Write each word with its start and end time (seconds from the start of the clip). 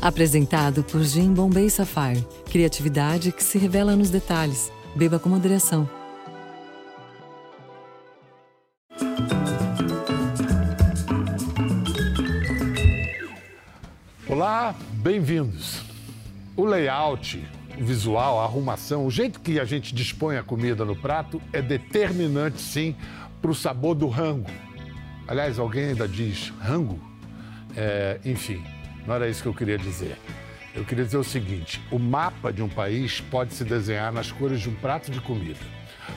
Apresentado 0.00 0.84
por 0.84 1.02
Jim 1.02 1.32
Bombay 1.32 1.70
Sapphire. 1.70 2.24
Criatividade 2.50 3.32
que 3.32 3.42
se 3.42 3.58
revela 3.58 3.96
nos 3.96 4.10
detalhes. 4.10 4.70
Beba 4.94 5.18
com 5.18 5.28
moderação. 5.28 5.88
Olá, 14.28 14.74
bem-vindos. 14.92 15.80
O 16.56 16.64
layout, 16.64 17.42
o 17.78 17.84
visual, 17.84 18.38
a 18.40 18.44
arrumação, 18.44 19.06
o 19.06 19.10
jeito 19.10 19.40
que 19.40 19.58
a 19.58 19.64
gente 19.64 19.94
dispõe 19.94 20.36
a 20.36 20.42
comida 20.42 20.84
no 20.84 20.94
prato 20.94 21.40
é 21.52 21.62
determinante, 21.62 22.60
sim, 22.60 22.94
para 23.40 23.50
o 23.50 23.54
sabor 23.54 23.94
do 23.94 24.08
rango. 24.08 24.50
Aliás, 25.26 25.58
alguém 25.58 25.86
ainda 25.86 26.06
diz 26.06 26.52
rango? 26.60 27.00
É, 27.76 28.20
enfim, 28.24 28.62
não 29.06 29.14
era 29.14 29.28
isso 29.28 29.42
que 29.42 29.48
eu 29.48 29.54
queria 29.54 29.78
dizer. 29.78 30.18
Eu 30.74 30.84
queria 30.84 31.04
dizer 31.04 31.16
o 31.16 31.24
seguinte: 31.24 31.80
o 31.90 31.98
mapa 31.98 32.52
de 32.52 32.62
um 32.62 32.68
país 32.68 33.20
pode 33.20 33.54
se 33.54 33.64
desenhar 33.64 34.12
nas 34.12 34.30
cores 34.30 34.60
de 34.60 34.68
um 34.68 34.74
prato 34.74 35.10
de 35.10 35.20
comida. 35.20 35.60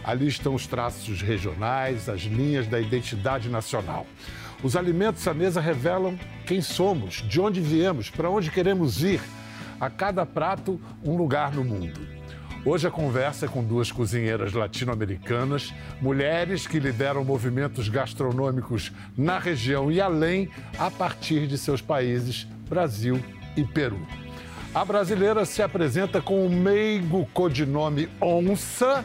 Ali 0.04 0.28
estão 0.28 0.54
os 0.54 0.68
traços 0.68 1.22
regionais, 1.22 2.10
as 2.10 2.22
linhas 2.22 2.68
da 2.68 2.80
identidade 2.80 3.50
nacional. 3.50 4.06
Os 4.62 4.76
alimentos 4.76 5.26
à 5.28 5.34
mesa 5.34 5.62
revelam 5.62 6.20
quem 6.46 6.62
somos, 6.62 7.24
de 7.28 7.40
onde 7.40 7.62
viemos, 7.62 8.10
para 8.10 8.30
onde 8.30 8.52
queremos 8.52 9.02
ir. 9.04 9.22
A 9.80 9.90
cada 9.90 10.26
prato, 10.26 10.80
um 11.04 11.16
lugar 11.16 11.54
no 11.54 11.64
mundo. 11.64 12.20
Hoje 12.66 12.86
a 12.86 12.92
conversa 12.92 13.46
é 13.46 13.50
com 13.50 13.64
duas 13.64 13.90
cozinheiras 13.90 14.52
latino-americanas, 14.52 15.74
mulheres 16.02 16.68
que 16.68 16.78
lideram 16.78 17.24
movimentos 17.24 17.88
gastronômicos 17.88 18.92
na 19.18 19.40
região 19.40 19.90
e 19.90 20.02
além, 20.02 20.50
a 20.78 20.92
partir 20.92 21.48
de 21.48 21.58
seus 21.58 21.82
países, 21.82 22.46
Brasil 22.70 23.20
e 23.58 23.64
Peru. 23.64 24.00
A 24.74 24.86
brasileira 24.86 25.44
se 25.46 25.64
apresenta 25.64 26.22
com 26.22 26.46
o 26.46 26.50
meigo 26.50 27.28
codinome 27.34 28.08
Onça. 28.22 29.04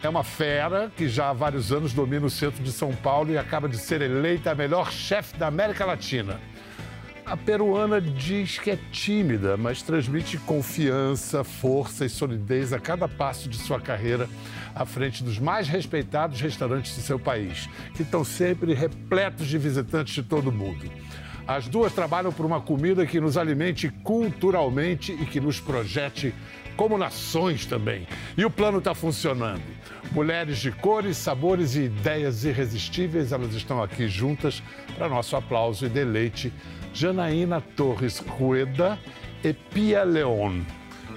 É 0.00 0.08
uma 0.08 0.22
fera 0.22 0.92
que 0.96 1.08
já 1.08 1.30
há 1.30 1.32
vários 1.32 1.72
anos 1.72 1.92
domina 1.92 2.26
o 2.26 2.30
centro 2.30 2.62
de 2.62 2.70
São 2.70 2.94
Paulo 2.94 3.32
e 3.32 3.36
acaba 3.36 3.68
de 3.68 3.76
ser 3.76 4.00
eleita 4.00 4.52
a 4.52 4.54
melhor 4.54 4.92
chefe 4.92 5.36
da 5.36 5.48
América 5.48 5.84
Latina. 5.84 6.40
A 7.26 7.36
peruana 7.36 8.00
diz 8.00 8.58
que 8.58 8.70
é 8.70 8.78
tímida, 8.90 9.56
mas 9.56 9.82
transmite 9.82 10.38
confiança, 10.38 11.44
força 11.44 12.06
e 12.06 12.08
solidez 12.08 12.72
a 12.72 12.78
cada 12.78 13.06
passo 13.06 13.50
de 13.50 13.58
sua 13.58 13.78
carreira 13.78 14.26
à 14.74 14.86
frente 14.86 15.22
dos 15.22 15.38
mais 15.38 15.68
respeitados 15.68 16.40
restaurantes 16.40 16.94
de 16.94 17.02
seu 17.02 17.18
país, 17.18 17.68
que 17.94 18.02
estão 18.02 18.24
sempre 18.24 18.72
repletos 18.72 19.46
de 19.46 19.58
visitantes 19.58 20.14
de 20.14 20.22
todo 20.22 20.48
o 20.48 20.52
mundo. 20.52 20.90
As 21.48 21.66
duas 21.66 21.94
trabalham 21.94 22.30
por 22.30 22.44
uma 22.44 22.60
comida 22.60 23.06
que 23.06 23.18
nos 23.18 23.38
alimente 23.38 23.88
culturalmente 23.88 25.12
e 25.12 25.24
que 25.24 25.40
nos 25.40 25.58
projete 25.58 26.34
como 26.76 26.98
nações 26.98 27.64
também. 27.64 28.06
E 28.36 28.44
o 28.44 28.50
plano 28.50 28.76
está 28.76 28.94
funcionando. 28.94 29.62
Mulheres 30.12 30.58
de 30.58 30.70
cores, 30.70 31.16
sabores 31.16 31.74
e 31.74 31.84
ideias 31.84 32.44
irresistíveis, 32.44 33.32
elas 33.32 33.54
estão 33.54 33.82
aqui 33.82 34.06
juntas 34.08 34.62
para 34.98 35.08
nosso 35.08 35.36
aplauso 35.36 35.86
e 35.86 35.88
deleite 35.88 36.52
Janaína 36.92 37.62
Torres 37.62 38.18
Rueda 38.18 38.98
e 39.42 39.54
Pia 39.54 40.04
León. 40.04 40.60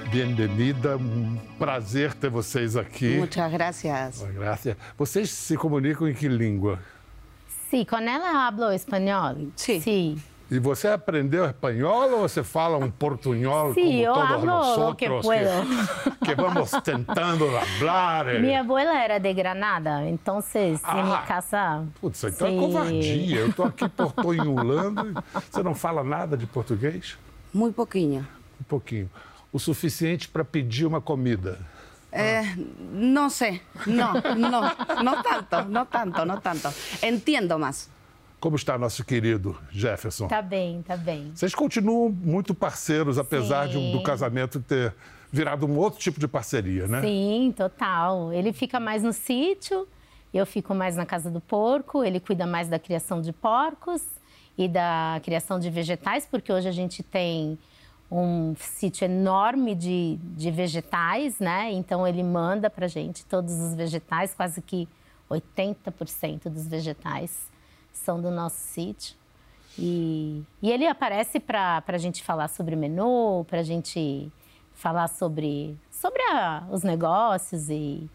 Bem-vinda, 0.09 0.95
um 0.95 1.38
prazer 1.59 2.13
ter 2.13 2.29
vocês 2.29 2.77
aqui. 2.77 3.17
Muchas 3.17 3.51
gracias. 3.51 4.25
Graças. 4.33 4.77
Vocês 4.97 5.29
se 5.29 5.57
comunicam 5.57 6.07
em 6.07 6.13
que 6.13 6.29
língua? 6.29 6.79
Sí, 7.72 7.86
con 7.86 8.08
él 8.08 8.22
hablo 8.22 8.69
español. 8.72 9.52
Sí. 9.55 9.80
Sí. 9.81 10.17
E 10.52 10.59
você 10.59 10.89
aprendeu 10.89 11.45
espanhol 11.45 12.11
ou 12.11 12.28
você 12.28 12.44
fala 12.44 12.75
um 12.78 12.91
portunhol 12.91 13.73
Sí, 13.73 13.81
como 13.81 14.03
yo 14.03 14.13
todos 14.13 14.30
hablo 14.31 14.45
nós 14.45 14.78
lo 14.78 14.95
que 14.95 15.08
puedo. 15.08 15.63
que, 16.19 16.25
que 16.28 16.36
vamos 16.36 16.72
tentando 16.83 17.45
hablar? 17.58 18.28
eh. 18.36 18.39
Mi 18.39 18.53
abuela 18.53 19.02
era 19.02 19.17
de 19.17 19.33
Granada, 19.33 20.06
entonces 20.06 20.81
en 20.84 21.06
mi 21.06 21.13
Ah. 21.13 21.23
casa. 21.25 21.85
Putz, 22.01 22.25
então 22.25 22.47
é 22.47 22.51
Sí. 22.51 22.57
covardia. 22.59 23.40
Eu 23.40 23.53
tô 23.53 23.63
aqui 23.63 23.88
portunholando 23.88 25.24
você 25.50 25.63
não 25.63 25.74
fala 25.74 26.03
nada 26.03 26.35
de 26.35 26.45
português? 26.45 27.18
Muy 27.53 27.72
poquinho. 27.72 28.28
Um 28.59 28.63
pouquinho. 28.66 29.09
O 29.53 29.57
suficiente 29.59 30.28
para 30.28 30.44
pedir 30.44 30.85
uma 30.85 31.00
comida. 31.00 31.59
Eh, 32.11 32.44
no 32.91 33.29
sé, 33.29 33.61
no, 33.88 34.13
no, 34.35 34.61
no 35.03 35.23
tanto, 35.23 35.69
no 35.69 35.85
tanto, 35.85 36.25
no 36.25 36.41
tanto. 36.41 36.69
Entiendo 37.01 37.57
más. 37.57 37.89
Como 38.39 38.55
está 38.55 38.77
nosso 38.77 39.05
querido 39.05 39.57
Jefferson? 39.72 40.27
Tá 40.27 40.41
bem, 40.41 40.81
tá 40.81 40.97
bem. 40.97 41.31
Vocês 41.33 41.53
continuam 41.55 42.09
muito 42.09 42.53
parceiros, 42.53 43.17
apesar 43.17 43.67
de, 43.67 43.91
do 43.91 44.01
casamento 44.03 44.59
ter 44.59 44.94
virado 45.31 45.66
um 45.66 45.77
outro 45.77 46.00
tipo 46.00 46.19
de 46.19 46.27
parceria, 46.27 46.88
né? 46.88 47.01
Sim, 47.01 47.53
total. 47.55 48.33
Ele 48.33 48.51
fica 48.51 48.79
mais 48.79 49.03
no 49.03 49.13
sítio, 49.13 49.88
eu 50.33 50.45
fico 50.45 50.73
mais 50.73 50.95
na 50.95 51.05
casa 51.05 51.29
do 51.29 51.39
porco, 51.39 52.03
ele 52.03 52.19
cuida 52.19 52.45
mais 52.45 52.67
da 52.67 52.79
criação 52.79 53.21
de 53.21 53.31
porcos 53.31 54.01
e 54.57 54.67
da 54.67 55.21
criação 55.23 55.59
de 55.59 55.69
vegetais, 55.69 56.27
porque 56.29 56.51
hoje 56.51 56.67
a 56.67 56.71
gente 56.71 57.03
tem 57.03 57.57
um 58.11 58.53
sítio 58.57 59.05
enorme 59.05 59.73
de, 59.73 60.17
de 60.22 60.51
vegetais, 60.51 61.39
né? 61.39 61.72
Então 61.72 62.05
ele 62.05 62.22
manda 62.23 62.69
pra 62.69 62.88
gente 62.88 63.25
todos 63.25 63.53
os 63.53 63.73
vegetais, 63.73 64.33
quase 64.33 64.61
que 64.61 64.88
80% 65.29 66.50
dos 66.50 66.67
vegetais 66.67 67.31
são 67.94 68.21
do 68.21 68.29
nosso 68.29 68.57
sítio. 68.59 69.16
E, 69.79 70.44
e 70.61 70.69
ele 70.69 70.85
aparece 70.85 71.39
para 71.39 71.81
a 71.88 71.97
gente 71.97 72.21
falar 72.21 72.50
sobre 72.50 72.75
menu, 72.75 73.45
para 73.50 73.59
a 73.59 73.63
gente 73.63 74.29
falar 74.73 75.07
sobre, 75.07 75.77
sobre 75.89 76.21
a- 76.23 76.63
os 76.69 76.83
negócios 76.83 77.69
e, 77.69 78.09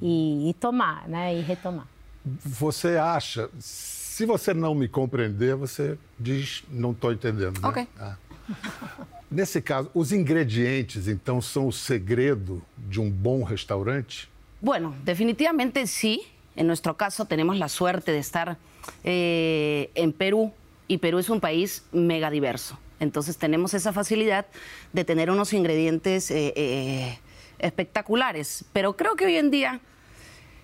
e, 0.00 0.50
e 0.50 0.54
tomar, 0.54 1.08
né? 1.08 1.34
E 1.34 1.40
retomar. 1.40 1.88
Você 2.24 2.96
acha, 2.96 3.50
se 3.58 4.24
você 4.24 4.54
não 4.54 4.76
me 4.76 4.86
compreender, 4.86 5.56
você 5.56 5.98
diz, 6.20 6.62
não 6.70 6.92
estou 6.92 7.12
entendendo. 7.12 7.60
Né? 7.60 7.68
Ok. 7.68 7.88
Ah. 7.98 8.16
Nesse 9.32 9.62
caso, 9.62 9.90
os 9.94 10.12
ingredientes, 10.12 11.08
então, 11.08 11.40
são 11.40 11.66
o 11.66 11.72
segredo 11.72 12.62
de 12.76 13.00
um 13.00 13.10
bom 13.10 13.42
restaurante? 13.42 14.28
Bueno, 14.60 14.94
definitivamente 15.02 15.86
sí. 15.86 16.20
En 16.54 16.66
nuestro 16.66 16.98
caso 16.98 17.24
tenemos 17.24 17.58
la 17.58 17.70
suerte 17.70 18.12
de 18.12 18.18
estar 18.18 18.58
eh, 19.04 19.90
en 19.94 20.12
Perú 20.12 20.52
y 20.86 20.98
Perú 20.98 21.18
es 21.18 21.30
un 21.30 21.40
país 21.40 21.82
mega 21.92 22.30
diverso. 22.30 22.78
Entonces 23.00 23.38
tenemos 23.38 23.72
esa 23.72 23.94
facilidad 23.94 24.44
de 24.92 25.04
tener 25.04 25.30
unos 25.30 25.54
ingredientes 25.54 26.30
eh, 26.30 26.52
eh, 26.54 27.18
espectaculares. 27.58 28.66
Pero 28.74 28.98
creo 28.98 29.16
que 29.16 29.24
hoy 29.24 29.36
en 29.36 29.50
día 29.50 29.80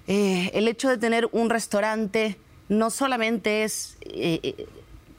el 0.07 0.69
hecho 0.69 0.89
de 0.89 0.99
tener 0.99 1.29
un 1.33 1.51
restaurante 1.51 2.37
no 2.69 2.91
solamente 2.91 3.65
es 3.65 3.99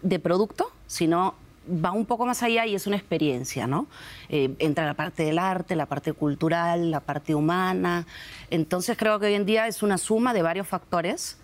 de 0.01 0.19
producto, 0.19 0.71
sino 0.87 1.35
va 1.69 1.91
un 1.91 2.05
poco 2.05 2.25
más 2.25 2.41
allá 2.43 2.65
y 2.65 2.75
es 2.75 2.87
una 2.87 2.95
experiencia, 2.95 3.67
¿no? 3.67 3.87
Eh, 4.29 4.55
entra 4.59 4.85
la 4.85 4.93
parte 4.93 5.23
del 5.23 5.39
arte, 5.39 5.75
la 5.75 5.85
parte 5.85 6.13
cultural, 6.13 6.91
la 6.91 6.99
parte 6.99 7.35
humana. 7.35 8.05
Entonces 8.49 8.97
creo 8.97 9.19
que 9.19 9.27
hoy 9.27 9.35
en 9.35 9.45
día 9.45 9.67
es 9.67 9.83
una 9.83 9.97
suma 9.97 10.33
de 10.33 10.41
varios 10.41 10.67
factores 10.67 11.37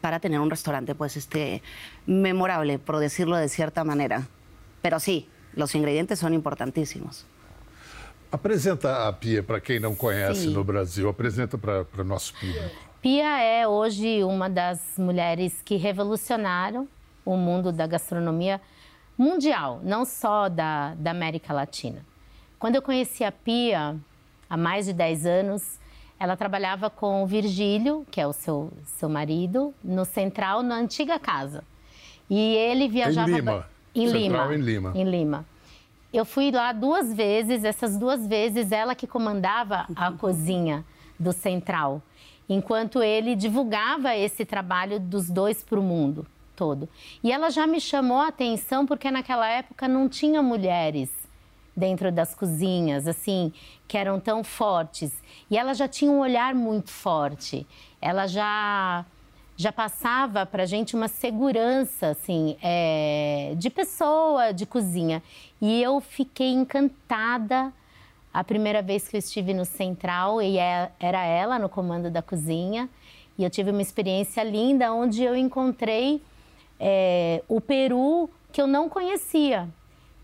para 0.00 0.18
tener 0.18 0.40
un 0.40 0.50
restaurante, 0.50 0.94
pues, 0.94 1.16
este, 1.16 1.62
memorable, 2.06 2.78
por 2.78 2.98
decirlo 2.98 3.36
de 3.36 3.48
cierta 3.48 3.84
manera. 3.84 4.26
Pero 4.82 4.98
sí, 4.98 5.28
los 5.54 5.74
ingredientes 5.74 6.18
son 6.18 6.32
importantísimos. 6.32 7.26
Apresenta 8.32 9.08
a 9.08 9.12
Pia 9.12 9.42
para 9.42 9.60
quem 9.60 9.80
não 9.80 9.94
conhece 9.94 10.42
Sim. 10.42 10.52
no 10.52 10.62
Brasil, 10.62 11.08
apresenta 11.08 11.58
para 11.58 11.84
o 11.98 12.04
nosso 12.04 12.32
público. 12.34 12.90
Pia 13.02 13.42
é 13.42 13.66
hoje 13.66 14.22
uma 14.22 14.48
das 14.48 14.80
mulheres 14.96 15.60
que 15.64 15.76
revolucionaram 15.76 16.86
o 17.24 17.36
mundo 17.36 17.72
da 17.72 17.86
gastronomia 17.86 18.60
mundial, 19.20 19.80
não 19.82 20.04
só 20.06 20.48
da, 20.48 20.94
da 20.94 21.10
América 21.10 21.52
Latina. 21.52 22.04
Quando 22.58 22.76
eu 22.76 22.82
conheci 22.82 23.22
a 23.22 23.30
Pia, 23.30 23.94
há 24.48 24.56
mais 24.56 24.86
de 24.86 24.94
10 24.94 25.26
anos, 25.26 25.78
ela 26.18 26.36
trabalhava 26.36 26.88
com 26.88 27.22
o 27.22 27.26
Virgílio, 27.26 28.06
que 28.10 28.20
é 28.20 28.26
o 28.26 28.32
seu, 28.32 28.72
seu 28.86 29.08
marido, 29.08 29.74
no 29.84 30.04
Central, 30.06 30.62
na 30.62 30.76
antiga 30.76 31.18
casa. 31.18 31.62
E 32.28 32.38
ele 32.56 32.88
viajava... 32.88 33.28
Lima. 33.28 33.52
ba- 33.52 33.68
Em 33.94 34.08
Central 34.08 34.52
Lima. 34.52 34.54
em 34.54 34.60
Lima. 34.64 34.92
Em 34.96 35.04
Lima. 35.04 35.46
Eu 36.12 36.24
fui 36.24 36.50
lá 36.50 36.72
duas 36.72 37.12
vezes, 37.12 37.62
essas 37.62 37.96
duas 37.98 38.26
vezes 38.26 38.72
ela 38.72 38.94
que 38.94 39.06
comandava 39.06 39.86
a 39.94 40.10
cozinha 40.18 40.84
do 41.18 41.32
Central, 41.32 42.02
enquanto 42.48 43.02
ele 43.02 43.36
divulgava 43.36 44.16
esse 44.16 44.44
trabalho 44.44 44.98
dos 44.98 45.28
dois 45.28 45.62
para 45.62 45.78
o 45.78 45.82
mundo 45.82 46.26
todo. 46.60 46.86
E 47.24 47.32
ela 47.32 47.48
já 47.48 47.66
me 47.66 47.80
chamou 47.80 48.18
a 48.18 48.28
atenção 48.28 48.84
porque 48.84 49.10
naquela 49.10 49.48
época 49.48 49.88
não 49.88 50.10
tinha 50.10 50.42
mulheres 50.42 51.08
dentro 51.74 52.12
das 52.12 52.34
cozinhas, 52.34 53.06
assim, 53.06 53.50
que 53.88 53.96
eram 53.96 54.20
tão 54.20 54.44
fortes. 54.44 55.10
E 55.50 55.56
ela 55.56 55.72
já 55.72 55.88
tinha 55.88 56.10
um 56.12 56.20
olhar 56.20 56.54
muito 56.54 56.90
forte. 56.90 57.66
Ela 57.98 58.26
já 58.26 59.06
já 59.56 59.70
passava 59.70 60.46
para 60.46 60.64
gente 60.64 60.96
uma 60.96 61.06
segurança, 61.06 62.08
assim, 62.08 62.56
é, 62.62 63.52
de 63.58 63.68
pessoa, 63.68 64.52
de 64.52 64.64
cozinha. 64.64 65.22
E 65.60 65.82
eu 65.82 66.00
fiquei 66.00 66.50
encantada 66.50 67.70
a 68.32 68.42
primeira 68.42 68.80
vez 68.80 69.06
que 69.06 69.16
eu 69.16 69.18
estive 69.18 69.52
no 69.52 69.66
Central 69.66 70.40
e 70.40 70.56
é, 70.58 70.90
era 70.98 71.22
ela 71.24 71.58
no 71.58 71.68
comando 71.68 72.10
da 72.10 72.22
cozinha. 72.22 72.88
E 73.36 73.44
eu 73.44 73.50
tive 73.50 73.70
uma 73.70 73.80
experiência 73.80 74.42
linda 74.42 74.92
onde 74.92 75.22
eu 75.22 75.34
encontrei 75.34 76.22
é, 76.80 77.42
o 77.46 77.60
Peru 77.60 78.30
que 78.50 78.60
eu 78.60 78.66
não 78.66 78.88
conhecia, 78.88 79.68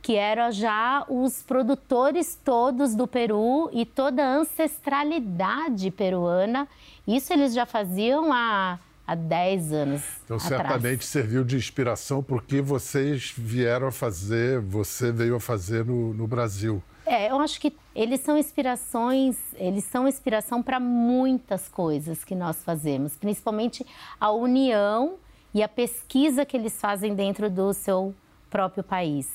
que 0.03 0.17
era 0.17 0.51
já 0.51 1.05
os 1.09 1.43
produtores 1.43 2.39
todos 2.45 2.95
do 2.95 3.07
Peru 3.07 3.69
e 3.73 3.85
toda 3.85 4.25
a 4.25 4.37
ancestralidade 4.37 5.91
peruana. 5.91 6.67
Isso 7.07 7.33
eles 7.33 7.55
já 7.55 7.67
faziam 7.67 8.33
há, 8.33 8.79
há 9.07 9.15
10 9.15 9.73
anos. 9.73 10.03
Então, 10.25 10.37
atrás. 10.37 10.63
certamente 10.63 11.05
serviu 11.05 11.45
de 11.45 11.57
inspiração 11.57 12.23
porque 12.23 12.61
vocês 12.61 13.35
vieram 13.37 13.89
a 13.89 13.93
fazer, 13.93 14.61
você 14.61 15.13
veio 15.13 15.37
a 15.37 15.41
fazer 15.41 15.85
no, 15.85 16.15
no 16.15 16.27
Brasil. 16.27 16.83
É, 17.05 17.31
eu 17.31 17.39
acho 17.39 17.61
que 17.61 17.73
eles 17.95 18.21
são 18.21 18.37
inspirações, 18.37 19.37
eles 19.55 19.85
são 19.85 20.09
inspiração 20.09 20.61
para 20.61 20.81
muitas 20.81 21.69
coisas 21.69 22.25
que 22.25 22.35
nós 22.35 22.65
fazemos, 22.65 23.15
principalmente 23.15 23.87
a 24.19 24.33
união 24.33 25.15
e 25.57 25.63
a 25.63 25.69
pesquisa 25.69 26.45
que 26.45 26.55
eles 26.55 26.75
fazem 26.75 27.15
dentro 27.15 27.49
do 27.49 27.73
seu 27.73 28.15
próprio 28.51 28.85
país. 28.85 29.27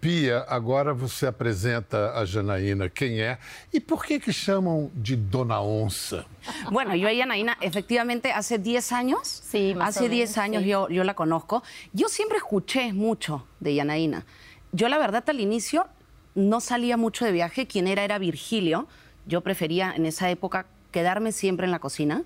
Pia, 0.00 0.46
agora 0.48 0.94
você 0.94 1.26
apresenta 1.26 2.12
a 2.14 2.24
Janaína 2.24 2.88
quem 2.88 3.20
é 3.20 3.38
e 3.70 3.78
por 3.78 4.06
que 4.06 4.18
que 4.18 4.32
chamam 4.32 4.90
de 4.94 5.16
Dona 5.16 5.60
Onça? 5.60 6.24
Bueno, 6.70 6.94
yo 6.94 7.06
a 7.08 7.12
Janaína 7.12 7.58
efectivamente 7.60 8.32
hace 8.32 8.56
10 8.56 8.92
años, 8.92 9.28
Sí, 9.28 9.76
hace 9.78 10.08
menos, 10.08 10.16
10 10.16 10.38
años 10.38 10.62
sí. 10.62 10.68
yo, 10.70 10.88
yo 10.88 11.04
la 11.04 11.12
conozco. 11.12 11.62
Yo 11.92 12.08
siempre 12.08 12.38
escuché 12.38 12.94
mucho 12.94 13.46
de 13.60 13.76
Janaína. 13.76 14.24
Yo 14.72 14.88
la 14.88 14.96
verdad 14.96 15.24
al 15.28 15.40
inicio 15.40 15.86
no 16.34 16.60
salía 16.60 16.96
mucho 16.96 17.26
de 17.26 17.32
viaje, 17.32 17.66
quien 17.66 17.86
era 17.86 18.02
era 18.02 18.18
Virgilio. 18.18 18.86
Yo 19.26 19.42
prefería 19.42 19.92
en 19.94 20.06
esa 20.06 20.30
época 20.30 20.64
quedarme 20.90 21.32
siempre 21.32 21.66
en 21.66 21.70
la 21.70 21.80
cocina. 21.80 22.24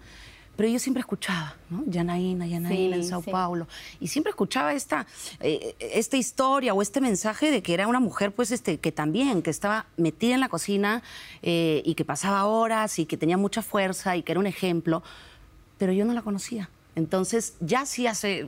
Pero 0.56 0.68
yo 0.68 0.78
siempre 0.78 1.00
escuchaba, 1.00 1.56
¿no? 1.70 1.82
Janaína 1.90 2.46
en 2.46 2.68
Sí, 2.68 3.08
Sao 3.08 3.22
sí. 3.22 3.30
Paulo. 3.30 3.66
Y 4.00 4.08
siempre 4.08 4.30
escuchaba 4.30 4.74
esta, 4.74 5.06
eh, 5.40 5.74
esta 5.78 6.18
historia 6.18 6.74
o 6.74 6.82
este 6.82 7.00
mensaje 7.00 7.50
de 7.50 7.62
que 7.62 7.72
era 7.72 7.86
una 7.86 8.00
mujer, 8.00 8.32
pues, 8.32 8.50
este, 8.50 8.78
que 8.78 8.92
también, 8.92 9.42
que 9.42 9.50
estaba 9.50 9.86
metida 9.96 10.34
en 10.34 10.40
la 10.40 10.48
cocina 10.50 11.02
eh, 11.42 11.82
y 11.86 11.94
que 11.94 12.04
pasaba 12.04 12.44
horas 12.44 12.98
y 12.98 13.06
que 13.06 13.16
tenía 13.16 13.38
mucha 13.38 13.62
fuerza 13.62 14.16
y 14.16 14.22
que 14.22 14.32
era 14.32 14.40
un 14.40 14.46
ejemplo. 14.46 15.02
Pero 15.78 15.92
yo 15.92 16.04
no 16.04 16.12
la 16.12 16.22
conocía. 16.22 16.68
Entonces, 16.96 17.54
ya 17.60 17.86
sí 17.86 18.06
hace, 18.06 18.46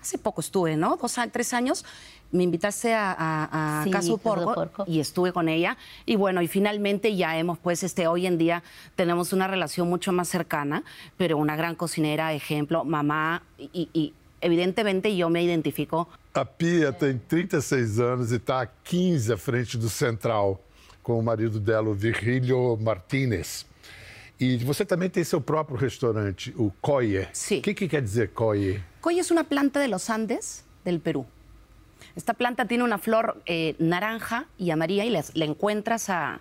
hace 0.00 0.18
poco 0.18 0.40
estuve, 0.40 0.76
¿no? 0.76 0.96
Dos, 0.96 1.16
tres 1.32 1.52
años. 1.52 1.84
Me 2.32 2.42
invitaste 2.42 2.92
a, 2.94 3.12
a, 3.12 3.80
a 3.80 3.84
Sí, 3.84 3.90
Casu 3.90 4.16
Casu 4.16 4.18
Porco, 4.18 4.54
Porco. 4.54 4.84
y 4.86 5.00
estuve 5.00 5.32
con 5.32 5.48
ella. 5.48 5.76
Y 6.04 6.16
bueno, 6.16 6.42
y 6.42 6.48
finalmente 6.48 7.14
ya 7.16 7.38
hemos, 7.38 7.58
pues, 7.58 7.82
este, 7.82 8.06
hoy 8.06 8.26
en 8.26 8.36
día 8.38 8.62
tenemos 8.96 9.32
una 9.32 9.46
relación 9.46 9.88
mucho 9.88 10.12
más 10.12 10.28
cercana, 10.28 10.82
pero 11.16 11.36
una 11.38 11.56
gran 11.56 11.74
cocinera, 11.74 12.32
ejemplo, 12.34 12.84
mamá, 12.84 13.42
y, 13.58 13.88
y 13.92 14.12
evidentemente 14.40 15.16
yo 15.16 15.30
me 15.30 15.42
identifico 15.42 16.08
A 16.34 16.44
Pia 16.44 16.92
tem 16.92 17.18
36 17.18 17.98
anos 17.98 18.30
e 18.30 18.36
está 18.36 18.60
há 18.60 18.66
15 18.66 19.32
à 19.32 19.36
frente 19.38 19.78
do 19.78 19.88
Central, 19.88 20.60
com 21.02 21.18
o 21.18 21.22
marido 21.22 21.58
dela, 21.58 21.88
o 21.88 21.94
Virgílio 21.94 22.76
Martínez. 22.78 23.64
E 24.38 24.58
você 24.58 24.84
também 24.84 25.08
tem 25.08 25.24
seu 25.24 25.40
próprio 25.40 25.78
restaurante, 25.78 26.52
o 26.58 26.70
Coye. 26.82 27.26
Sim. 27.32 27.60
O 27.60 27.62
que, 27.62 27.72
que 27.72 27.88
quer 27.88 28.02
dizer 28.02 28.32
Coye? 28.34 28.82
Coy 29.00 29.18
es 29.18 29.30
una 29.30 29.44
planta 29.44 29.80
de 29.80 29.88
los 29.88 30.10
Andes 30.10 30.62
del 30.84 31.00
Perú. 31.00 31.24
Esta 32.14 32.34
planta 32.34 32.66
tiene 32.66 32.84
una 32.84 32.98
flor 32.98 33.42
eh, 33.46 33.74
naranja 33.78 34.46
y 34.58 34.70
amarilla 34.70 35.04
y 35.04 35.10
la 35.10 35.44
encuentras 35.44 36.08
a 36.10 36.40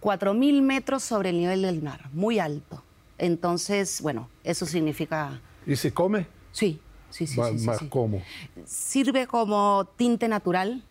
4.000 0.00 0.60
metros 0.62 1.02
sobre 1.02 1.30
el 1.30 1.38
nivel 1.38 1.62
del 1.62 1.82
mar, 1.82 2.10
muy 2.12 2.38
alto. 2.38 2.82
Entonces, 3.18 4.00
bueno, 4.02 4.28
eso 4.42 4.66
significa... 4.66 5.40
E 5.66 5.76
se 5.76 5.92
come? 5.92 6.26
Sí, 6.52 6.78
sí, 7.10 7.26
sí. 7.26 7.38
Ma- 7.38 7.48
sí, 7.50 7.58
sí, 7.58 7.66
mas 7.66 7.78
sí. 7.78 7.88
como? 7.88 8.22
Sirve 8.66 9.26
como 9.26 9.86
tinte 9.96 10.28
natural, 10.28 10.82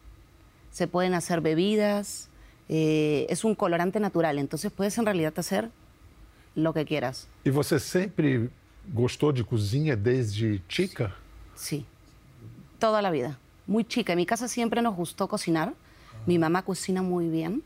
se 0.72 0.88
pueden 0.88 1.14
hacer 1.14 1.42
bebidas, 1.42 2.30
eh, 2.70 3.28
es 3.30 3.44
un 3.44 3.56
colorante 3.56 4.00
natural, 4.00 4.40
entonces 4.40 4.72
puedes 4.72 4.98
en 4.98 5.06
realidad 5.06 5.34
hacer 5.38 5.70
lo 6.56 6.74
que 6.74 6.86
quieras. 6.86 7.28
E 7.46 7.52
você 7.52 7.80
sempre 7.80 8.50
gostou 8.94 9.32
de 9.32 9.44
cozinha 9.44 9.96
desde 9.96 10.62
chica? 10.68 11.14
Sí, 11.56 11.86
toda 12.80 13.02
la 13.02 13.12
vida. 13.12 13.38
Muy 13.68 13.86
chica. 13.86 14.14
En 14.14 14.18
mi 14.18 14.26
casa 14.26 14.48
siempre 14.48 14.82
nos 14.82 14.96
gustó 14.96 15.28
cocinar. 15.28 15.74
Mi 16.26 16.38
mamá 16.38 16.62
cocina 16.64 17.02
muy 17.02 17.28
bien 17.30 17.64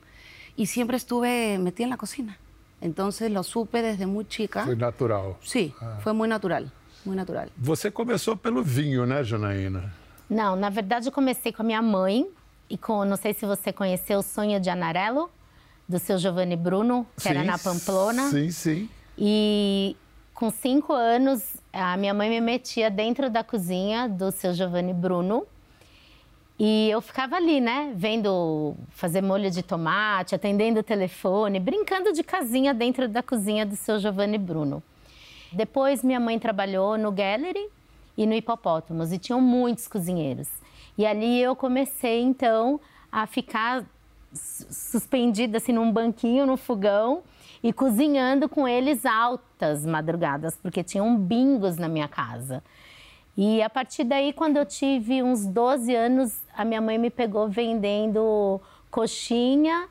y 0.55 0.65
siempre 0.65 0.97
estuve 0.97 1.57
metida 1.59 1.85
en 1.85 1.91
la 1.91 1.97
cocina. 1.97 2.37
Entonces 2.81 3.31
lo 3.31 3.43
supe 3.43 3.81
desde 3.81 4.05
muy 4.05 4.25
chica. 4.25 4.65
Foi 4.65 4.75
natural. 4.75 5.35
Sí, 5.41 5.73
fue 6.03 6.13
muy 6.13 6.27
natural, 6.27 6.71
muy 7.05 7.15
natural. 7.15 7.49
Você 7.57 7.91
começou 7.91 8.35
pelo 8.35 8.63
vinho, 8.63 9.05
né, 9.05 9.23
Janaína? 9.23 9.93
Não, 10.29 10.55
na 10.55 10.69
verdade 10.69 11.07
eu 11.07 11.11
comecei 11.11 11.51
com 11.51 11.61
a 11.61 11.65
minha 11.65 11.81
mãe 11.81 12.27
e 12.69 12.77
com, 12.77 13.05
não 13.05 13.15
sei 13.15 13.33
se 13.33 13.45
você 13.45 13.71
conheceu 13.71 14.19
o 14.19 14.23
Sonho 14.23 14.59
de 14.59 14.69
Anarello, 14.69 15.29
do 15.87 15.97
seu 15.99 16.17
Giovanni 16.17 16.55
Bruno, 16.55 17.07
que 17.19 17.29
era 17.29 17.41
Sim, 17.41 17.47
na 17.47 17.57
Pamplona. 17.57 18.29
Sim, 18.29 18.51
sim. 18.51 18.89
E 19.17 19.95
com 20.33 20.51
cinco 20.51 20.93
anos, 20.93 21.55
a 21.71 21.95
minha 21.97 22.13
mãe 22.13 22.29
me 22.29 22.41
metia 22.41 22.91
dentro 22.91 23.29
da 23.29 23.43
cozinha 23.43 24.07
do 24.07 24.31
seu 24.31 24.53
Giovanni 24.53 24.93
Bruno. 24.93 25.45
E 26.59 26.89
eu 26.89 27.01
ficava 27.01 27.35
ali, 27.35 27.61
né? 27.61 27.93
Vendo 27.95 28.75
fazer 28.89 29.21
molho 29.21 29.51
de 29.51 29.61
tomate, 29.61 30.33
atendendo 30.33 30.79
o 30.79 30.83
telefone, 30.83 31.59
brincando 31.59 32.11
de 32.11 32.23
casinha 32.23 32.73
dentro 32.73 33.07
da 33.07 33.21
cozinha 33.21 33.65
do 33.65 33.75
seu 33.75 33.99
Giovanni 33.99 34.39
Bruno. 34.39 34.81
Depois, 35.51 36.03
minha 36.03 36.19
mãe 36.19 36.39
trabalhou 36.39 36.97
no 36.97 37.11
Gallery 37.11 37.69
e 38.17 38.25
no 38.25 38.33
Hipopótamos, 38.33 39.13
e 39.13 39.19
tinham 39.19 39.39
muitos 39.39 39.87
cozinheiros. 39.87 40.49
E 40.97 41.05
ali 41.05 41.39
eu 41.39 41.55
comecei, 41.55 42.21
então, 42.21 42.81
a 43.11 43.27
ficar 43.27 43.85
su- 44.33 44.65
suspendida 44.71 45.57
assim 45.57 45.71
num 45.71 45.91
banquinho 45.91 46.45
no 46.47 46.57
fogão 46.57 47.21
e 47.63 47.71
cozinhando 47.71 48.49
com 48.49 48.67
eles 48.67 49.05
altas 49.05 49.85
madrugadas, 49.85 50.57
porque 50.57 50.83
tinham 50.83 51.15
bingos 51.15 51.77
na 51.77 51.87
minha 51.87 52.07
casa. 52.07 52.63
E 53.37 53.61
a 53.61 53.69
partir 53.69 54.03
daí, 54.03 54.33
quando 54.33 54.57
eu 54.57 54.65
tive 54.65 55.21
uns 55.21 55.45
12 55.45 55.93
anos, 55.93 56.41
a 56.55 56.65
minha 56.65 56.81
mãe 56.81 56.97
me 56.97 57.11
pegou 57.11 57.47
vendendo 57.47 58.59
coxinha, 58.89 59.87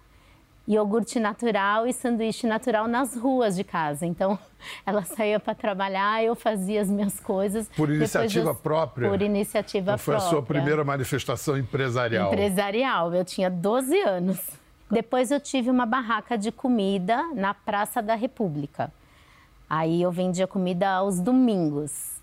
iogurte 0.67 1.21
natural 1.21 1.87
e 1.87 1.93
sanduíche 1.93 2.45
natural 2.45 2.89
nas 2.89 3.17
ruas 3.17 3.55
de 3.55 3.63
casa. 3.63 4.05
Então, 4.05 4.37
ela 4.85 5.03
saía 5.05 5.39
para 5.39 5.55
trabalhar, 5.55 6.25
eu 6.25 6.35
fazia 6.35 6.81
as 6.81 6.91
minhas 6.91 7.21
coisas. 7.21 7.69
Por 7.77 7.89
iniciativa 7.89 8.53
própria? 8.53 9.09
Por 9.09 9.23
iniciativa 9.23 9.93
Então 9.93 9.99
foi 9.99 10.17
a 10.17 10.19
própria. 10.19 10.39
sua 10.39 10.43
primeira 10.43 10.83
manifestação 10.83 11.57
empresarial. 11.57 12.33
Empresarial. 12.33 13.15
Eu 13.15 13.25
tinha 13.25 13.49
12 13.49 13.97
anos. 14.01 14.41
Depois 14.91 15.31
eu 15.31 15.39
tive 15.39 15.71
uma 15.71 15.87
barraca 15.87 16.37
de 16.37 16.51
comida 16.51 17.23
na 17.33 17.55
Praça 17.55 18.03
da 18.03 18.17
República. 18.17 18.93
Aí 19.71 20.03
eu 20.03 20.11
vendia 20.11 20.49
comida 20.49 20.89
aos 20.89 21.21
domingos. 21.21 22.16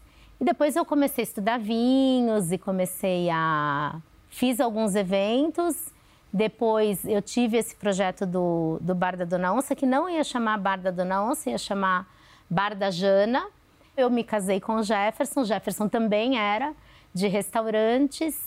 E 0.43 0.45
depois 0.45 0.75
eu 0.75 0.83
comecei 0.83 1.21
a 1.21 1.23
estudar 1.23 1.57
vinhos 1.57 2.51
e 2.51 2.57
comecei 2.57 3.29
a. 3.29 4.01
Fiz 4.27 4.59
alguns 4.59 4.93
eventos. 4.93 5.87
Depois 6.33 7.05
eu 7.05 7.21
tive 7.21 7.55
esse 7.55 7.73
projeto 7.73 8.25
do, 8.25 8.77
do 8.81 8.93
Bar 8.93 9.15
da 9.15 9.23
Dona 9.23 9.53
Onça, 9.53 9.73
que 9.73 9.85
não 9.85 10.09
ia 10.09 10.21
chamar 10.21 10.57
Bar 10.57 10.81
da 10.81 10.91
Dona 10.91 11.23
Onça, 11.23 11.49
ia 11.49 11.57
chamar 11.57 12.05
Bar 12.49 12.75
da 12.75 12.91
Jana. 12.91 13.47
Eu 13.95 14.09
me 14.09 14.21
casei 14.21 14.59
com 14.59 14.75
o 14.75 14.83
Jefferson. 14.83 15.43
O 15.43 15.45
Jefferson 15.45 15.87
também 15.87 16.37
era 16.37 16.73
de 17.13 17.29
restaurantes. 17.29 18.37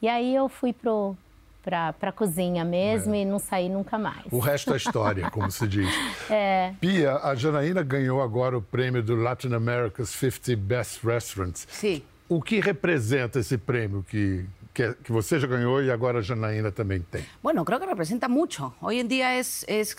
E 0.00 0.08
aí 0.08 0.34
eu 0.34 0.48
fui 0.48 0.72
pro, 0.72 1.14
pra, 1.62 1.92
pra 1.92 2.12
cozinha 2.12 2.64
mesmo 2.64 3.14
e 3.14 3.24
não 3.24 3.38
saí 3.38 3.68
nunca 3.68 3.98
mais. 3.98 4.24
O 4.30 4.38
resto 4.38 4.74
é 4.74 4.76
história, 4.76 5.30
como 5.30 5.50
se 5.50 5.66
diz. 5.66 5.88
É. 6.30 6.72
Pia, 6.80 7.16
a 7.16 7.34
Janaína 7.34 7.82
ganhou 7.82 8.22
agora 8.22 8.56
o 8.56 8.62
prêmio 8.62 9.02
do 9.02 9.14
Latin 9.16 9.52
America's 9.52 10.08
50 10.10 10.56
Best 10.56 11.04
Restaurants. 11.04 11.66
Sí. 11.70 12.02
O 12.28 12.40
que 12.40 12.60
representa 12.60 13.38
esse 13.38 13.58
prêmio 13.58 14.04
que, 14.08 14.46
que, 14.72 14.94
que 14.94 15.12
você 15.12 15.38
já 15.38 15.46
ganhou 15.46 15.82
e 15.82 15.90
agora 15.90 16.20
a 16.20 16.22
Janaína 16.22 16.72
também 16.72 17.00
tem? 17.02 17.24
Bueno, 17.42 17.64
creo 17.64 17.78
que 17.78 17.86
representa 17.86 18.28
mucho. 18.28 18.72
Hoy 18.80 19.00
en 19.00 19.08
día 19.08 19.38
es, 19.38 19.64
es 19.68 19.96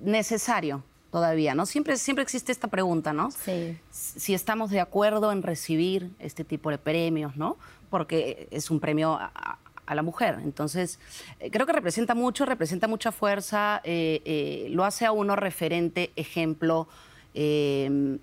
necesario 0.00 0.82
todavía, 1.10 1.54
¿no? 1.54 1.66
Siempre, 1.66 1.96
siempre 1.96 2.22
existe 2.22 2.52
esta 2.52 2.68
pregunta, 2.68 3.12
¿no? 3.12 3.30
Sí. 3.30 3.76
Si 3.90 4.32
estamos 4.32 4.70
de 4.70 4.80
acuerdo 4.80 5.32
en 5.32 5.42
recibir 5.42 6.10
este 6.18 6.44
tipo 6.44 6.70
de 6.70 6.78
premios, 6.78 7.36
¿no? 7.36 7.58
Porque 7.90 8.48
es 8.50 8.70
un 8.70 8.80
premio 8.80 9.14
a, 9.14 9.58
a- 9.90 9.94
la 9.94 10.02
mujer. 10.02 10.38
Entonces, 10.42 10.98
eh, 11.40 11.50
creo 11.50 11.66
que 11.66 11.72
representa 11.72 12.14
mucho, 12.14 12.46
representa 12.46 12.86
mucha 12.88 13.10
fuerza, 13.12 13.80
eh, 13.84 14.22
eh, 14.24 14.68
lo 14.70 14.84
hace 14.84 15.04
a 15.06 15.12
uno 15.12 15.36
referente, 15.36 16.10
ejemplo, 16.16 16.86
eh, 17.34 18.18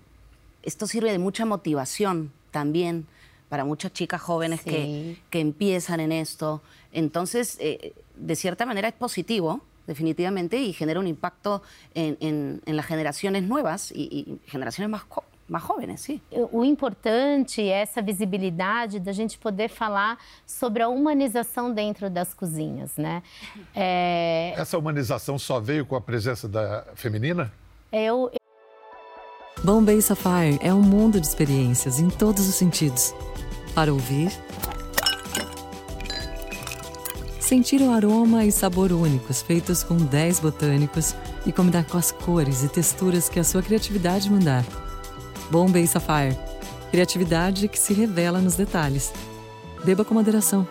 esto 0.62 0.86
sirve 0.86 1.12
de 1.12 1.18
mucha 1.18 1.44
motivación 1.44 2.32
también 2.50 3.06
para 3.48 3.64
muchas 3.64 3.92
chicas 3.92 4.20
jóvenes 4.20 4.60
Sí. 4.64 4.70
que, 4.70 5.16
que 5.30 5.40
empiezan 5.40 6.00
en 6.00 6.12
esto. 6.12 6.62
Entonces, 6.92 7.58
de 7.58 8.36
cierta 8.36 8.66
manera 8.66 8.88
es 8.88 8.94
positivo, 8.94 9.60
definitivamente, 9.86 10.58
y 10.58 10.72
genera 10.74 11.00
un 11.00 11.06
impacto 11.06 11.62
en, 11.94 12.16
en- 12.20 12.60
en 12.66 12.76
las 12.76 12.84
generaciones 12.86 13.42
nuevas 13.44 13.90
y, 13.92 14.02
y 14.02 14.38
generaciones 14.50 14.90
más, 14.90 15.04
más 15.48 15.62
jóvenes, 15.62 16.00
sí. 16.00 16.20
O 16.52 16.64
importante 16.64 17.62
é 17.62 17.80
essa 17.82 18.02
visibilidade 18.02 19.00
da 19.00 19.12
gente 19.12 19.38
poder 19.38 19.68
falar 19.68 20.18
sobre 20.46 20.82
a 20.82 20.88
humanização 20.88 21.72
dentro 21.72 22.10
das 22.10 22.34
cozinhas, 22.34 22.96
né? 22.96 23.22
É, 23.74 24.52
Essa 24.56 24.76
humanização 24.76 25.38
só 25.38 25.58
veio 25.58 25.86
com 25.86 25.96
a 25.96 26.00
presença 26.00 26.46
da 26.48 26.84
feminina? 26.94 27.50
eu, 27.90 28.30
Bombay 29.64 30.00
Sapphire 30.00 30.58
é 30.60 30.72
um 30.72 30.82
mundo 30.82 31.20
de 31.20 31.26
experiências 31.26 31.98
em 31.98 32.08
todos 32.08 32.46
os 32.48 32.54
sentidos. 32.54 33.14
Para 33.74 33.92
ouvir, 33.92 34.30
sentir 37.40 37.80
o 37.80 37.90
aroma 37.90 38.44
e 38.44 38.52
sabor 38.52 38.92
únicos 38.92 39.40
feitos 39.42 39.82
com 39.82 39.96
10 39.96 40.40
botânicos 40.40 41.14
e 41.46 41.52
combinar 41.52 41.84
com 41.84 41.96
as 41.96 42.12
cores 42.12 42.62
e 42.62 42.68
texturas 42.68 43.28
que 43.28 43.40
a 43.40 43.44
sua 43.44 43.62
criatividade 43.62 44.30
mandar. 44.30 44.64
Bombay 45.50 45.86
Sapphire. 45.86 46.36
Criatividade 46.90 47.68
que 47.68 47.78
se 47.78 47.94
revela 47.94 48.38
nos 48.38 48.54
detalhes. 48.54 49.12
Beba 49.84 50.04
com 50.04 50.12
moderação. 50.12 50.66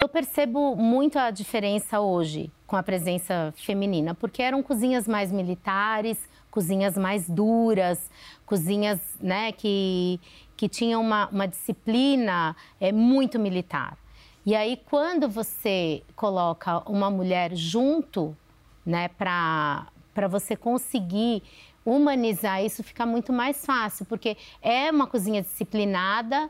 Eu 0.00 0.08
percebo 0.08 0.76
muito 0.76 1.18
a 1.18 1.30
diferença 1.30 2.00
hoje 2.00 2.52
com 2.66 2.76
a 2.76 2.82
presença 2.82 3.52
feminina, 3.56 4.14
porque 4.14 4.42
eram 4.42 4.62
cozinhas 4.62 5.06
mais 5.08 5.32
militares, 5.32 6.18
cozinhas 6.50 6.96
mais 6.96 7.28
duras, 7.28 8.10
cozinhas 8.46 9.00
né, 9.20 9.52
que, 9.52 10.20
que 10.56 10.68
tinham 10.68 11.00
uma, 11.00 11.28
uma 11.28 11.46
disciplina 11.46 12.54
é, 12.80 12.92
muito 12.92 13.38
militar. 13.38 13.96
E 14.44 14.54
aí, 14.56 14.80
quando 14.90 15.28
você 15.28 16.02
coloca 16.16 16.78
uma 16.90 17.08
mulher 17.08 17.54
junto, 17.54 18.36
né, 18.84 19.08
para 19.08 19.86
você 20.28 20.56
conseguir 20.56 21.42
humanizar 21.84 22.64
isso, 22.64 22.82
fica 22.82 23.04
muito 23.04 23.32
mais 23.32 23.64
fácil, 23.64 24.04
porque 24.06 24.36
é 24.60 24.90
uma 24.90 25.06
cozinha 25.06 25.42
disciplinada, 25.42 26.48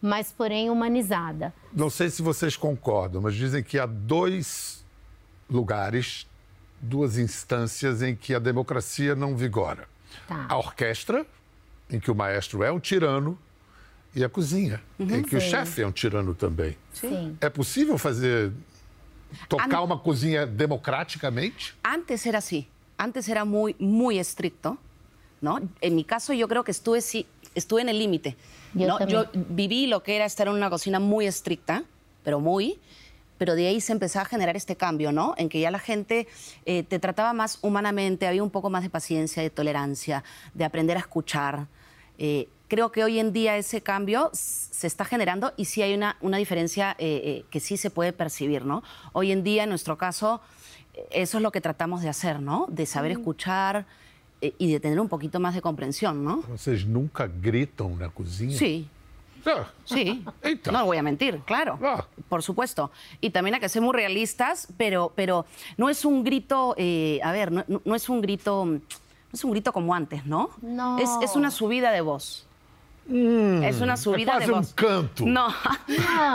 mas 0.00 0.32
porém 0.32 0.70
humanizada. 0.70 1.54
Não 1.72 1.88
sei 1.88 2.10
se 2.10 2.20
vocês 2.22 2.56
concordam, 2.56 3.20
mas 3.22 3.34
dizem 3.34 3.62
que 3.62 3.78
há 3.78 3.86
dois 3.86 4.84
lugares, 5.48 6.26
duas 6.80 7.16
instâncias 7.18 8.02
em 8.02 8.16
que 8.16 8.34
a 8.34 8.38
democracia 8.38 9.14
não 9.14 9.36
vigora. 9.36 9.88
Tá. 10.26 10.46
A 10.48 10.56
orquestra, 10.56 11.24
em 11.88 12.00
que 12.00 12.10
o 12.10 12.14
maestro 12.14 12.64
é 12.64 12.72
um 12.72 12.80
tirano, 12.80 13.38
e 14.14 14.22
a 14.24 14.28
cozinha, 14.28 14.82
em 14.98 15.22
que 15.22 15.36
o 15.36 15.40
Sim. 15.40 15.50
chefe 15.50 15.82
é 15.82 15.86
um 15.86 15.92
tirano 15.92 16.34
também. 16.34 16.76
Sim. 16.92 17.36
É 17.40 17.48
possível 17.48 17.96
fazer. 17.96 18.52
tocar 19.48 19.82
uma 19.82 19.98
cozinha 19.98 20.46
democraticamente? 20.46 21.74
Antes 21.82 22.26
era 22.26 22.38
así, 22.38 22.68
antes 23.02 23.28
era 23.28 23.44
muy, 23.44 23.74
muy 23.78 24.18
estricto, 24.18 24.78
¿no? 25.40 25.60
En 25.80 25.94
mi 25.94 26.04
caso 26.04 26.32
yo 26.32 26.48
creo 26.48 26.64
que 26.64 26.70
estuve, 26.70 27.00
sí, 27.00 27.26
estuve 27.54 27.82
en 27.82 27.88
el 27.88 27.98
límite, 27.98 28.36
Yo 28.74 28.86
¿no? 28.86 29.06
Yo 29.06 29.26
viví 29.34 29.86
lo 29.86 30.02
que 30.02 30.16
era 30.16 30.24
estar 30.24 30.46
en 30.46 30.54
una 30.54 30.70
cocina 30.70 31.00
muy 31.00 31.26
estricta, 31.26 31.84
pero 32.22 32.40
muy, 32.40 32.78
pero 33.38 33.54
de 33.54 33.66
ahí 33.66 33.80
se 33.80 33.92
empezaba 33.92 34.22
a 34.22 34.28
generar 34.28 34.56
este 34.56 34.76
cambio, 34.76 35.10
¿no? 35.10 35.34
En 35.36 35.48
que 35.48 35.58
ya 35.58 35.70
la 35.70 35.80
gente 35.80 36.28
eh, 36.64 36.84
te 36.84 36.98
trataba 36.98 37.32
más 37.32 37.58
humanamente, 37.62 38.26
había 38.26 38.42
un 38.42 38.50
poco 38.50 38.70
más 38.70 38.82
de 38.84 38.90
paciencia, 38.90 39.42
de 39.42 39.50
tolerancia, 39.50 40.22
de 40.54 40.64
aprender 40.64 40.96
a 40.96 41.00
escuchar. 41.00 41.66
Eh, 42.18 42.48
creo 42.72 42.90
que 42.90 43.04
hoy 43.04 43.18
en 43.18 43.34
día 43.34 43.58
ese 43.58 43.82
cambio 43.82 44.30
se 44.32 44.86
está 44.86 45.04
generando 45.04 45.52
y 45.58 45.66
sí 45.66 45.82
hay 45.82 45.92
una, 45.92 46.16
una 46.22 46.38
diferencia 46.38 46.96
eh, 46.98 47.20
eh, 47.22 47.44
que 47.50 47.60
sí 47.60 47.76
se 47.76 47.90
puede 47.90 48.14
percibir, 48.14 48.64
¿no? 48.64 48.82
Hoy 49.12 49.30
en 49.30 49.42
día, 49.42 49.64
en 49.64 49.68
nuestro 49.68 49.98
caso, 49.98 50.40
eso 51.10 51.38
es 51.38 51.42
lo 51.42 51.50
que 51.50 51.60
tratamos 51.60 52.02
de 52.02 52.08
hacer, 52.08 52.40
¿no? 52.40 52.66
De 52.68 52.86
saber 52.86 53.12
escuchar 53.12 53.86
eh, 54.40 54.54
y 54.58 54.72
de 54.72 54.80
tener 54.80 55.00
un 55.00 55.08
poquito 55.08 55.40
más 55.40 55.54
de 55.54 55.62
comprensión, 55.62 56.24
¿no? 56.24 56.42
Vocês 56.44 56.84
nunca 56.86 57.26
gritam 57.28 57.96
na 57.98 58.08
cozinha? 58.08 58.56
Sí, 58.56 58.88
Ah, 59.44 59.66
Sí, 59.84 60.22
Eita. 60.42 60.70
no 60.70 60.84
voy 60.86 60.98
a 60.98 61.02
mentir, 61.02 61.40
claro, 61.44 61.76
Ah. 61.82 62.06
por 62.28 62.42
supuesto. 62.44 62.92
Y 63.20 63.30
también 63.30 63.54
hay 63.54 63.60
que 63.60 63.68
ser 63.68 63.82
muy 63.82 63.92
realistas, 63.92 64.68
pero, 64.76 65.10
pero 65.16 65.46
no 65.76 65.88
es 65.88 66.04
un 66.04 66.22
grito, 66.22 66.74
eh, 66.78 67.18
a 67.24 67.32
ver, 67.32 67.50
no, 67.50 67.64
no- 67.66 67.82
no 67.84 67.94
es 67.96 68.08
un 68.08 68.20
grito, 68.22 68.64
no 68.64 68.80
es 69.32 69.42
un 69.42 69.50
grito 69.50 69.72
como 69.72 69.94
antes, 69.96 70.26
¿no? 70.26 70.50
No. 70.62 70.96
Es, 70.98 71.10
es 71.22 71.34
una 71.34 71.50
subida 71.50 71.90
de 71.90 72.02
voz. 72.02 72.46
Es 73.08 73.80
una 73.80 73.96
subida 73.96 74.32
quase 74.32 74.46
de 74.46 74.52
um 74.52 74.56
voz. 74.58 74.72
canto. 74.74 75.26
No, 75.26 75.48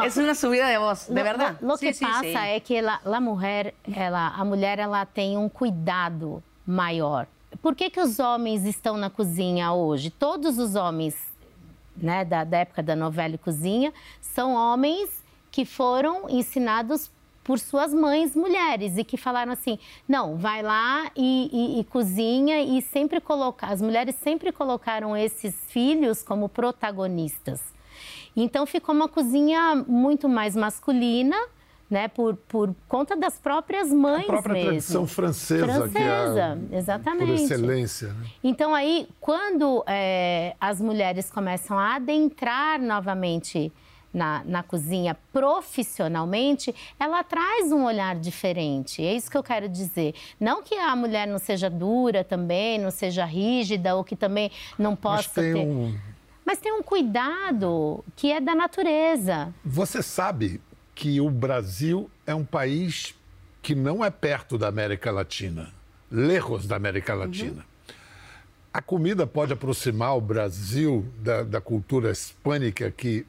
es 0.05 0.17
una 0.17 0.35
subida 0.35 0.67
de 0.67 0.77
voz, 0.77 1.07
de 1.07 1.15
Lo- 1.15 1.23
verdad. 1.23 1.57
Lo, 1.61 1.69
lo 1.69 1.77
Sí, 1.77 1.87
que 1.87 1.93
sí, 1.93 2.05
passa 2.05 2.21
sí. 2.23 2.35
é 2.35 2.59
que 2.59 2.75
ela, 2.75 2.99
a 3.03 3.19
mulher, 3.21 3.73
ela, 3.95 4.27
a 4.35 4.43
mulher, 4.45 4.79
ela 4.79 5.05
tem 5.05 5.37
um 5.37 5.47
cuidado 5.49 6.43
maior. 6.65 7.25
Por 7.61 7.73
que, 7.75 7.89
que 7.89 7.99
os 8.01 8.19
homens 8.19 8.65
estão 8.65 8.97
na 8.97 9.09
cozinha 9.09 9.71
hoje? 9.71 10.09
Todos 10.09 10.57
os 10.59 10.75
homens 10.75 11.15
né, 11.95 12.23
da, 12.25 12.43
da 12.43 12.57
época 12.57 12.83
da 12.83 12.95
novela 12.95 13.35
e 13.35 13.37
cozinha 13.37 13.93
são 14.21 14.53
homens 14.53 15.09
que 15.49 15.65
foram 15.65 16.29
ensinados 16.29 17.09
por 17.47 17.57
suas 17.59 17.93
mães 17.93 18.35
mulheres 18.35 18.97
e 18.97 19.03
que 19.05 19.15
falaram 19.15 19.53
assim: 19.53 19.79
não, 20.07 20.35
vai 20.35 20.61
lá 20.61 21.09
e, 21.15 21.49
e- 21.51 21.79
e 21.79 21.83
cozinha 21.85 22.61
e 22.61 22.81
sempre 22.81 23.21
colocar. 23.21 23.69
As 23.71 23.81
mulheres 23.81 24.15
sempre 24.21 24.51
colocaram 24.51 25.15
esses 25.15 25.55
filhos 25.69 26.21
como 26.21 26.49
protagonistas. 26.49 27.61
Então 28.35 28.65
ficou 28.67 28.93
uma 28.93 29.07
cozinha 29.07 29.75
muito 29.87 30.27
mais 30.29 30.55
masculina, 30.55 31.35
né, 31.89 32.09
por, 32.09 32.35
por 32.35 32.75
conta 32.87 33.15
das 33.15 33.39
próprias 33.39 33.91
mães 33.93 34.25
A 34.25 34.27
própria 34.27 34.53
mesmo. 34.53 34.69
tradição 34.71 35.07
francesa, 35.07 35.63
é 35.65 35.73
Francesa, 35.73 36.59
por 36.69 36.75
exatamente. 36.77 37.31
excelência. 37.43 38.07
Né? 38.09 38.25
Então 38.43 38.75
aí, 38.75 39.07
quando 39.21 39.83
é, 39.87 40.53
as 40.59 40.81
mulheres 40.81 41.31
começam 41.31 41.79
a 41.79 41.95
adentrar 41.95 42.79
novamente 42.81 43.71
na, 44.17 44.43
na 44.43 44.63
cozinha 44.63 45.15
profissionalmente, 45.31 46.73
ela 46.99 47.23
traz 47.23 47.71
um 47.71 47.85
olhar 47.85 48.15
diferente. 48.15 49.01
É 49.05 49.13
isso 49.13 49.29
que 49.29 49.37
eu 49.37 49.43
quero 49.43 49.69
dizer. 49.69 50.15
Não 50.39 50.63
que 50.63 50.75
a 50.75 50.95
mulher 50.95 51.27
não 51.27 51.37
seja 51.37 51.69
dura 51.69 52.23
também, 52.23 52.79
não 52.79 52.91
seja 52.91 53.23
rígida 53.23 53.95
ou 53.95 54.03
que 54.03 54.15
também 54.15 54.51
não 54.77 54.91
Mas 54.91 54.99
possa 54.99 55.41
tem 55.41 55.53
ter. 55.53 55.59
um. 55.59 55.95
Mas 56.43 56.59
tem 56.59 56.73
um 56.73 56.81
cuidado 56.81 58.03
que 58.15 58.31
é 58.31 58.39
da 58.41 58.55
natureza. 58.55 59.53
Você 59.63 60.01
sabe 60.01 60.59
que 60.95 61.21
o 61.21 61.29
Brasil 61.29 62.09
é 62.25 62.33
um 62.33 62.45
país 62.45 63.13
que 63.61 63.75
não 63.75 64.03
é 64.03 64.09
perto 64.09 64.57
da 64.57 64.67
América 64.67 65.11
Latina, 65.11 65.69
lejos 66.09 66.65
da 66.65 66.75
América 66.75 67.13
Latina. 67.13 67.65
A 68.73 68.81
comida 68.81 69.27
pode 69.27 69.51
aproximar 69.51 70.15
o 70.15 70.21
Brasil 70.21 71.05
da, 71.19 71.43
da 71.43 71.59
cultura 71.59 72.11
hispânica 72.11 72.89
que 72.91 73.25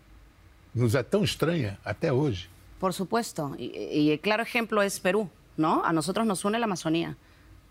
nos 0.75 0.95
é 0.95 1.03
tão 1.03 1.23
estranha 1.25 1.79
até 1.85 2.13
hoje. 2.13 2.49
Por 2.79 2.93
supuesto. 2.93 3.55
Y, 3.59 3.73
y 3.93 4.11
el 4.13 4.21
claro 4.21 4.43
ejemplo 4.43 4.83
es 4.83 5.01
Perú, 5.01 5.29
¿no? 5.57 5.85
A 5.85 5.93
nosotros 5.93 6.27
nos 6.27 6.45
une 6.45 6.59
la 6.59 6.67
Amazonía. 6.67 7.17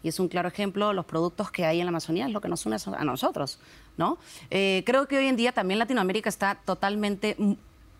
Y 0.04 0.10
es 0.10 0.20
un 0.20 0.28
claro 0.28 0.48
ejemplo, 0.48 0.94
los 0.94 1.06
productos 1.06 1.50
que 1.52 1.66
hay 1.66 1.80
en 1.80 1.86
la 1.86 1.90
Amazonía 1.90 2.28
es 2.28 2.32
lo 2.34 2.40
que 2.42 2.48
nos 2.50 2.66
une 2.66 2.78
a 2.98 3.04
nosotros, 3.04 3.60
¿no? 3.98 4.18
Eh, 4.52 4.84
creo 4.86 5.08
que 5.08 5.18
hoy 5.18 5.28
en 5.28 5.36
día 5.36 5.52
también 5.54 5.80
Latinoamérica 5.80 6.30
está 6.30 6.56
totalmente 6.56 7.36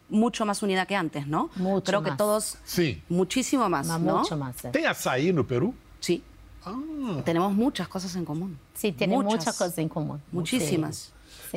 mucho 0.10 0.46
más 0.46 0.62
unida 0.62 0.86
que 0.86 0.96
antes, 0.96 1.28
¿no? 1.28 1.50
Mucho 1.56 1.84
creo 1.86 2.04
que 2.04 2.10
más. 2.12 2.18
todos, 2.18 2.58
Sim. 2.66 3.02
muchísimo 3.10 3.68
más, 3.68 3.88
Mas 3.88 4.00
¿no? 4.02 4.16
muito 4.18 4.38
massa. 4.38 4.72
Tem 4.72 4.86
açaí 4.86 5.34
no 5.34 5.44
Peru? 5.46 5.74
Sí. 6.00 6.22
Tenemos 7.24 7.54
muchas 7.54 7.88
cosas 7.88 8.14
en 8.16 8.26
común. 8.26 8.58
Sim, 8.74 8.92
tem 8.94 9.08
Muchas. 9.08 9.58
coisa 9.58 9.82
em 9.82 9.88
comum. 9.88 10.20
Muchísimas. 10.32 11.14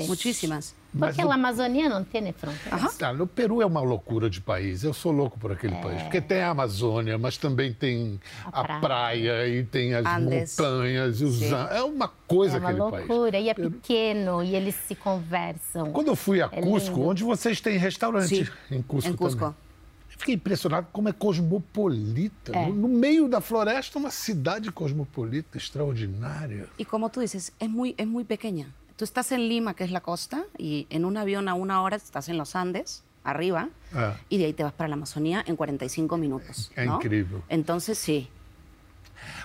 Muchísimas. 0.06 0.74
Mas 0.92 1.10
Porque 1.10 1.22
no- 1.24 1.30
a 1.30 1.34
Amazônia 1.34 1.88
não 1.88 2.02
tem 2.02 2.32
fronteira. 2.32 2.76
Aham. 2.76 2.90
Ah, 3.02 3.12
no 3.12 3.26
Peru 3.26 3.62
é 3.62 3.66
uma 3.66 3.80
loucura 3.80 4.28
de 4.28 4.40
país. 4.40 4.82
Eu 4.82 4.92
sou 4.92 5.12
louco 5.12 5.38
por 5.38 5.52
aquele 5.52 5.74
país. 5.76 6.02
Porque 6.02 6.20
tem 6.20 6.40
a 6.42 6.50
Amazônia, 6.50 7.16
mas 7.16 7.36
também 7.36 7.72
tem 7.72 8.20
a, 8.44 8.60
A 8.60 8.64
praia. 8.64 8.80
praia. 8.80 9.48
e 9.48 9.64
tem 9.64 9.94
as 9.94 10.04
Andes. 10.04 10.56
montanhas 10.58 11.20
e 11.20 11.24
os 11.24 11.36
Sim. 11.38 11.54
É 11.70 11.82
uma 11.82 12.08
coisa 12.26 12.56
É 12.56 12.58
uma 12.60 12.70
aquele 12.70 12.90
país. 12.90 13.08
loucura. 13.08 13.38
E 13.38 13.48
é 13.48 13.54
pequeno, 13.54 14.42
e 14.42 14.54
eles 14.56 14.74
se 14.74 14.94
conversam. 14.96 15.92
Quando 15.92 16.08
eu 16.08 16.16
fui 16.16 16.42
a 16.42 16.48
É 16.50 16.60
Cusco, 16.60 16.96
lindo. 16.96 17.08
onde 17.08 17.22
vocês 17.24 17.60
têm 17.60 17.78
restaurante 17.78 18.44
Sim, 18.44 18.50
em 18.70 18.82
Cusco 18.82 19.10
em 19.10 19.16
Cusco. 19.16 19.38
também. 19.40 19.54
Eu 20.12 20.18
Fiquei 20.18 20.34
impressionado 20.34 20.88
como 20.92 21.08
é 21.08 21.12
cosmopolita. 21.12 22.52
É. 22.56 22.66
No, 22.66 22.74
no 22.74 22.88
meio 22.88 23.28
da 23.28 23.40
floresta, 23.40 23.98
uma 23.98 24.10
cidade 24.10 24.70
cosmopolita 24.72 25.56
extraordinária. 25.56 26.66
Y 26.78 26.84
como 26.84 27.08
tú 27.08 27.20
dices, 27.20 27.52
es 27.58 27.70
muy, 27.70 27.94
es 27.96 28.06
muy 28.06 28.24
pequeña. 28.24 28.66
Tú 29.00 29.04
estás 29.04 29.32
en 29.32 29.48
Lima, 29.48 29.72
que 29.72 29.82
es 29.82 29.90
la 29.90 30.02
costa, 30.02 30.44
y 30.58 30.86
en 30.90 31.06
un 31.06 31.16
avión 31.16 31.48
a 31.48 31.54
una 31.54 31.80
hora 31.80 31.96
estás 31.96 32.28
en 32.28 32.36
los 32.36 32.54
Andes, 32.54 33.02
arriba, 33.24 33.70
Ah. 33.94 34.18
y 34.28 34.36
de 34.36 34.44
ahí 34.44 34.52
te 34.52 34.62
vas 34.62 34.74
para 34.74 34.88
la 34.88 34.94
Amazonía 34.94 35.42
en 35.46 35.56
45 35.56 36.18
minutos. 36.18 36.70
Es 36.76 36.86
¿no? 36.86 36.96
increíble. 36.96 37.38
Entonces, 37.48 37.96
sí. 37.96 38.28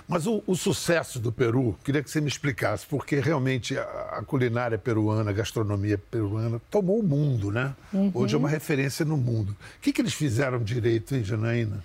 Mas 0.06 0.26
o, 0.26 0.42
o, 0.46 0.54
sucesso 0.54 1.18
do 1.18 1.32
Peru, 1.32 1.74
queria 1.82 2.02
que 2.02 2.10
você 2.10 2.20
me 2.20 2.28
explicasse, 2.28 2.86
porque 2.86 3.18
realmente 3.18 3.78
a, 3.78 4.18
a 4.18 4.22
culinária 4.22 4.76
peruana, 4.76 5.30
a 5.30 5.32
gastronomia 5.32 5.96
peruana, 5.96 6.60
tomou 6.70 7.00
o 7.00 7.02
mundo, 7.02 7.50
né? 7.50 7.74
Uhum. 7.94 8.10
Hoje 8.12 8.34
é 8.34 8.38
uma 8.38 8.50
referência 8.50 9.06
no 9.06 9.16
mundo. 9.16 9.56
O 9.78 9.80
que, 9.80 9.90
que 9.90 10.02
eles 10.02 10.12
fizeram 10.12 10.62
direito, 10.62 11.14
hein, 11.14 11.24
Janaína? 11.24 11.82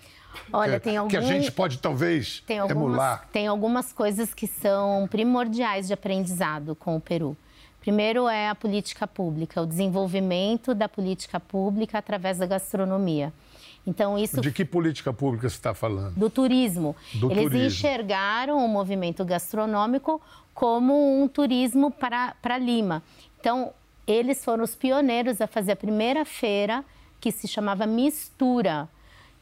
Olha, 0.51 0.78
que, 0.78 0.90
tem 0.90 0.98
algum... 0.98 1.10
que 1.10 1.16
a 1.16 1.22
gente 1.22 1.50
pode 1.54 1.78
talvez 1.78 2.44
tem 2.46 2.60
algumas, 2.60 2.84
emular. 2.84 3.30
Tem 3.32 3.48
algumas 3.48 3.94
coisas 3.94 4.34
que 4.34 4.46
são 4.46 5.08
primordiais 5.10 5.88
de 5.88 5.94
aprendizado 5.94 6.75
com 6.75 6.98
o 6.98 7.00
Peru. 7.00 7.38
Primeiro 7.82 8.30
é 8.30 8.48
a 8.48 8.56
política 8.56 9.08
pública, 9.08 9.62
o 9.62 9.66
desenvolvimento 9.66 10.74
da 10.74 10.88
política 10.88 11.40
pública 11.40 11.98
através 11.98 12.38
da 12.38 12.46
gastronomia. 12.46 13.34
Então 13.86 14.18
isso 14.18 14.40
De 14.40 14.52
que 14.52 14.64
política 14.64 15.12
pública 15.12 15.50
você 15.50 15.56
está 15.56 15.74
falando? 15.74 16.14
Do 16.14 16.30
turismo. 16.30 16.96
Do 17.16 17.32
Eles 17.32 17.44
turismo. 17.44 17.68
enxergaram 17.68 18.64
o 18.64 18.68
movimento 18.68 19.26
gastronômico 19.26 20.22
como 20.54 21.22
um 21.22 21.28
turismo 21.28 21.90
para, 21.90 22.36
para 22.40 22.58
Lima. 22.58 23.02
Então, 23.40 23.74
eles 24.06 24.46
foram 24.46 24.64
os 24.64 24.76
pioneiros 24.76 25.42
a 25.42 25.48
fazer 25.48 25.72
a 25.72 25.76
primeira 25.76 26.24
feira 26.24 26.86
que 27.20 27.32
se 27.32 27.48
chamava 27.48 27.88
Mistura. 27.88 28.88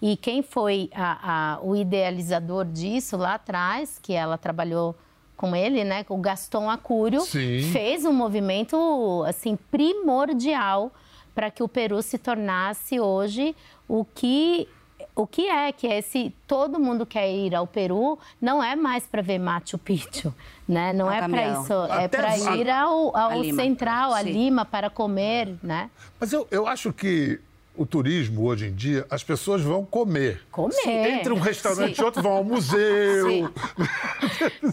E 0.01 0.15
quem 0.15 0.41
foi 0.41 0.89
a, 0.93 1.55
a, 1.55 1.61
o 1.61 1.75
idealizador 1.75 2.63
disso 2.63 3.17
lá 3.17 3.33
atrás, 3.33 3.99
que 4.01 4.13
ela 4.13 4.37
trabalhou 4.37 4.95
com 5.39 5.55
ele, 5.55 5.85
né, 5.85 6.05
o 6.09 6.17
Gaston 6.17 6.69
Acúrio, 6.69 7.21
Sim. 7.21 7.61
fez 7.71 8.03
um 8.03 8.11
movimento 8.11 9.23
assim 9.25 9.57
primordial 9.71 10.91
para 11.33 11.49
que 11.49 11.63
o 11.63 11.67
Peru 11.69 12.01
se 12.01 12.17
tornasse 12.17 12.99
hoje 12.99 13.55
o 13.87 14.03
que 14.03 14.67
o 15.15 15.25
que 15.25 15.47
é 15.47 15.71
que 15.71 15.87
é 15.87 15.99
esse 15.99 16.33
todo 16.45 16.77
mundo 16.77 17.05
quer 17.05 17.31
ir 17.31 17.55
ao 17.55 17.65
Peru 17.65 18.19
não 18.41 18.61
é 18.61 18.75
mais 18.75 19.05
para 19.07 19.21
ver 19.21 19.39
Machu 19.39 19.77
Picchu, 19.77 20.33
né? 20.67 20.91
Não 20.91 21.07
A 21.07 21.15
é 21.15 21.27
para 21.29 21.47
isso, 21.61 21.73
é 21.73 22.03
Até 22.05 22.17
para 22.17 22.31
a- 22.31 22.55
ir 22.57 22.69
ao, 22.69 23.15
ao 23.17 23.29
a 23.31 23.35
Lima. 23.37 23.63
central, 23.63 24.11
a 24.13 24.21
Sim. 24.23 24.31
Lima 24.31 24.65
para 24.65 24.89
comer, 24.89 25.55
né? 25.63 25.89
Mas 26.19 26.33
eu, 26.33 26.45
eu 26.51 26.67
acho 26.67 26.91
que 26.91 27.39
o 27.81 27.85
turismo, 27.85 28.43
hoje 28.45 28.67
em 28.67 28.73
dia, 28.75 29.05
as 29.09 29.23
pessoas 29.23 29.61
vão 29.61 29.85
comer. 29.85 30.41
Comer. 30.51 30.75
Entre 30.85 31.31
um 31.31 31.39
restaurante 31.39 31.95
Sim. 31.95 32.01
e 32.01 32.05
outro, 32.05 32.21
vão 32.21 32.33
ao 32.33 32.43
museu. 32.43 33.29
Sim. 33.29 33.47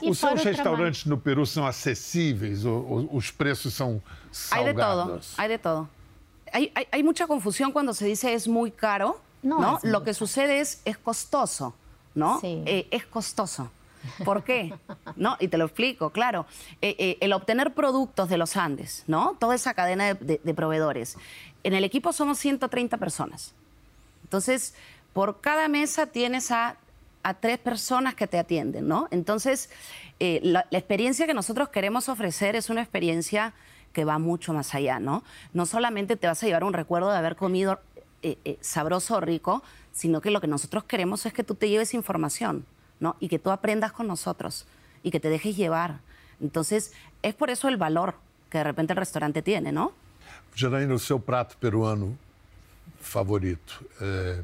Os 0.10 0.18
seus 0.18 0.40
o 0.40 0.44
restaurantes 0.44 1.04
no 1.06 1.16
Peru 1.18 1.46
são 1.46 1.66
acessíveis? 1.66 2.64
Ou, 2.64 2.86
ou 2.90 3.16
os 3.16 3.30
preços 3.30 3.74
são 3.74 4.02
Hay 4.50 4.64
de 4.64 4.72
todo, 4.74 4.80
salgados? 4.82 5.34
hay 5.38 5.48
de 5.48 5.58
todo. 5.58 5.88
Hay, 6.52 6.70
hay- 6.74 6.86
hay 6.92 7.02
mucha 7.02 7.26
confusión 7.26 7.72
cuando 7.72 7.92
se 7.94 8.04
dice 8.06 8.32
es 8.34 8.46
muy 8.48 8.70
caro, 8.70 9.20
No, 9.42 9.58
¿no? 9.60 9.76
es 9.78 9.84
muy 9.84 9.92
Lo 9.92 10.02
que 10.02 10.12
sucede 10.14 10.60
es 10.60 10.80
es 10.84 10.98
costoso, 10.98 11.74
¿no? 12.14 12.40
Sí. 12.40 12.62
Eh, 12.66 12.86
es 12.90 13.06
costoso. 13.06 13.70
¿Por 14.24 14.44
qué? 14.44 14.72
¿No? 15.16 15.36
Y 15.40 15.48
te 15.48 15.58
lo 15.58 15.64
explico, 15.64 16.10
claro. 16.10 16.46
Eh, 16.80 16.94
eh, 16.98 17.16
el 17.20 17.32
obtener 17.32 17.74
productos 17.74 18.28
de 18.28 18.36
los 18.36 18.56
Andes, 18.56 19.02
¿no? 19.08 19.36
Toda 19.40 19.54
esa 19.56 19.74
cadena 19.74 20.04
de, 20.06 20.14
de- 20.14 20.40
de 20.44 20.54
proveedores. 20.54 21.16
En 21.66 21.74
el 21.74 21.82
equipo 21.82 22.12
somos 22.12 22.38
130 22.38 22.96
personas. 22.96 23.52
Entonces, 24.22 24.74
por 25.12 25.40
cada 25.40 25.66
mesa 25.66 26.06
tienes 26.06 26.52
a, 26.52 26.76
tres 27.40 27.58
personas 27.58 28.14
que 28.14 28.28
te 28.28 28.38
atienden, 28.38 28.86
¿no? 28.86 29.08
Entonces, 29.10 29.68
eh, 30.20 30.38
la, 30.44 30.64
la 30.70 30.78
experiencia 30.78 31.26
que 31.26 31.34
nosotros 31.34 31.70
queremos 31.70 32.08
ofrecer 32.08 32.54
es 32.54 32.70
una 32.70 32.82
experiencia 32.82 33.52
que 33.92 34.04
va 34.04 34.20
mucho 34.20 34.52
más 34.52 34.76
allá, 34.76 35.00
¿no? 35.00 35.24
No 35.54 35.66
solamente 35.66 36.14
te 36.14 36.28
vas 36.28 36.40
a 36.40 36.46
llevar 36.46 36.62
un 36.62 36.72
recuerdo 36.72 37.10
de 37.10 37.16
haber 37.16 37.34
comido 37.34 37.80
eh, 38.22 38.38
eh, 38.44 38.58
sabroso 38.60 39.16
o 39.16 39.20
rico, 39.20 39.64
sino 39.90 40.20
que 40.20 40.30
lo 40.30 40.40
que 40.40 40.46
nosotros 40.46 40.84
queremos 40.84 41.26
es 41.26 41.32
que 41.32 41.42
tú 41.42 41.56
te 41.56 41.68
lleves 41.68 41.94
información, 41.94 42.64
¿no? 43.00 43.16
Y 43.18 43.26
que 43.26 43.40
tú 43.40 43.50
aprendas 43.50 43.90
con 43.90 44.06
nosotros 44.06 44.66
y 45.02 45.10
que 45.10 45.18
te 45.18 45.30
dejes 45.30 45.56
llevar. 45.56 45.98
Entonces, 46.40 46.92
es 47.22 47.34
por 47.34 47.50
eso 47.50 47.66
el 47.66 47.76
valor 47.76 48.14
que 48.50 48.58
de 48.58 48.64
repente 48.64 48.92
el 48.92 48.98
restaurante 48.98 49.42
tiene, 49.42 49.72
¿no? 49.72 50.05
Janaína, 50.56 50.94
o 50.94 50.98
seu 50.98 51.20
prato 51.20 51.56
peruano 51.58 52.18
favorito? 53.00 53.84
É... 54.00 54.40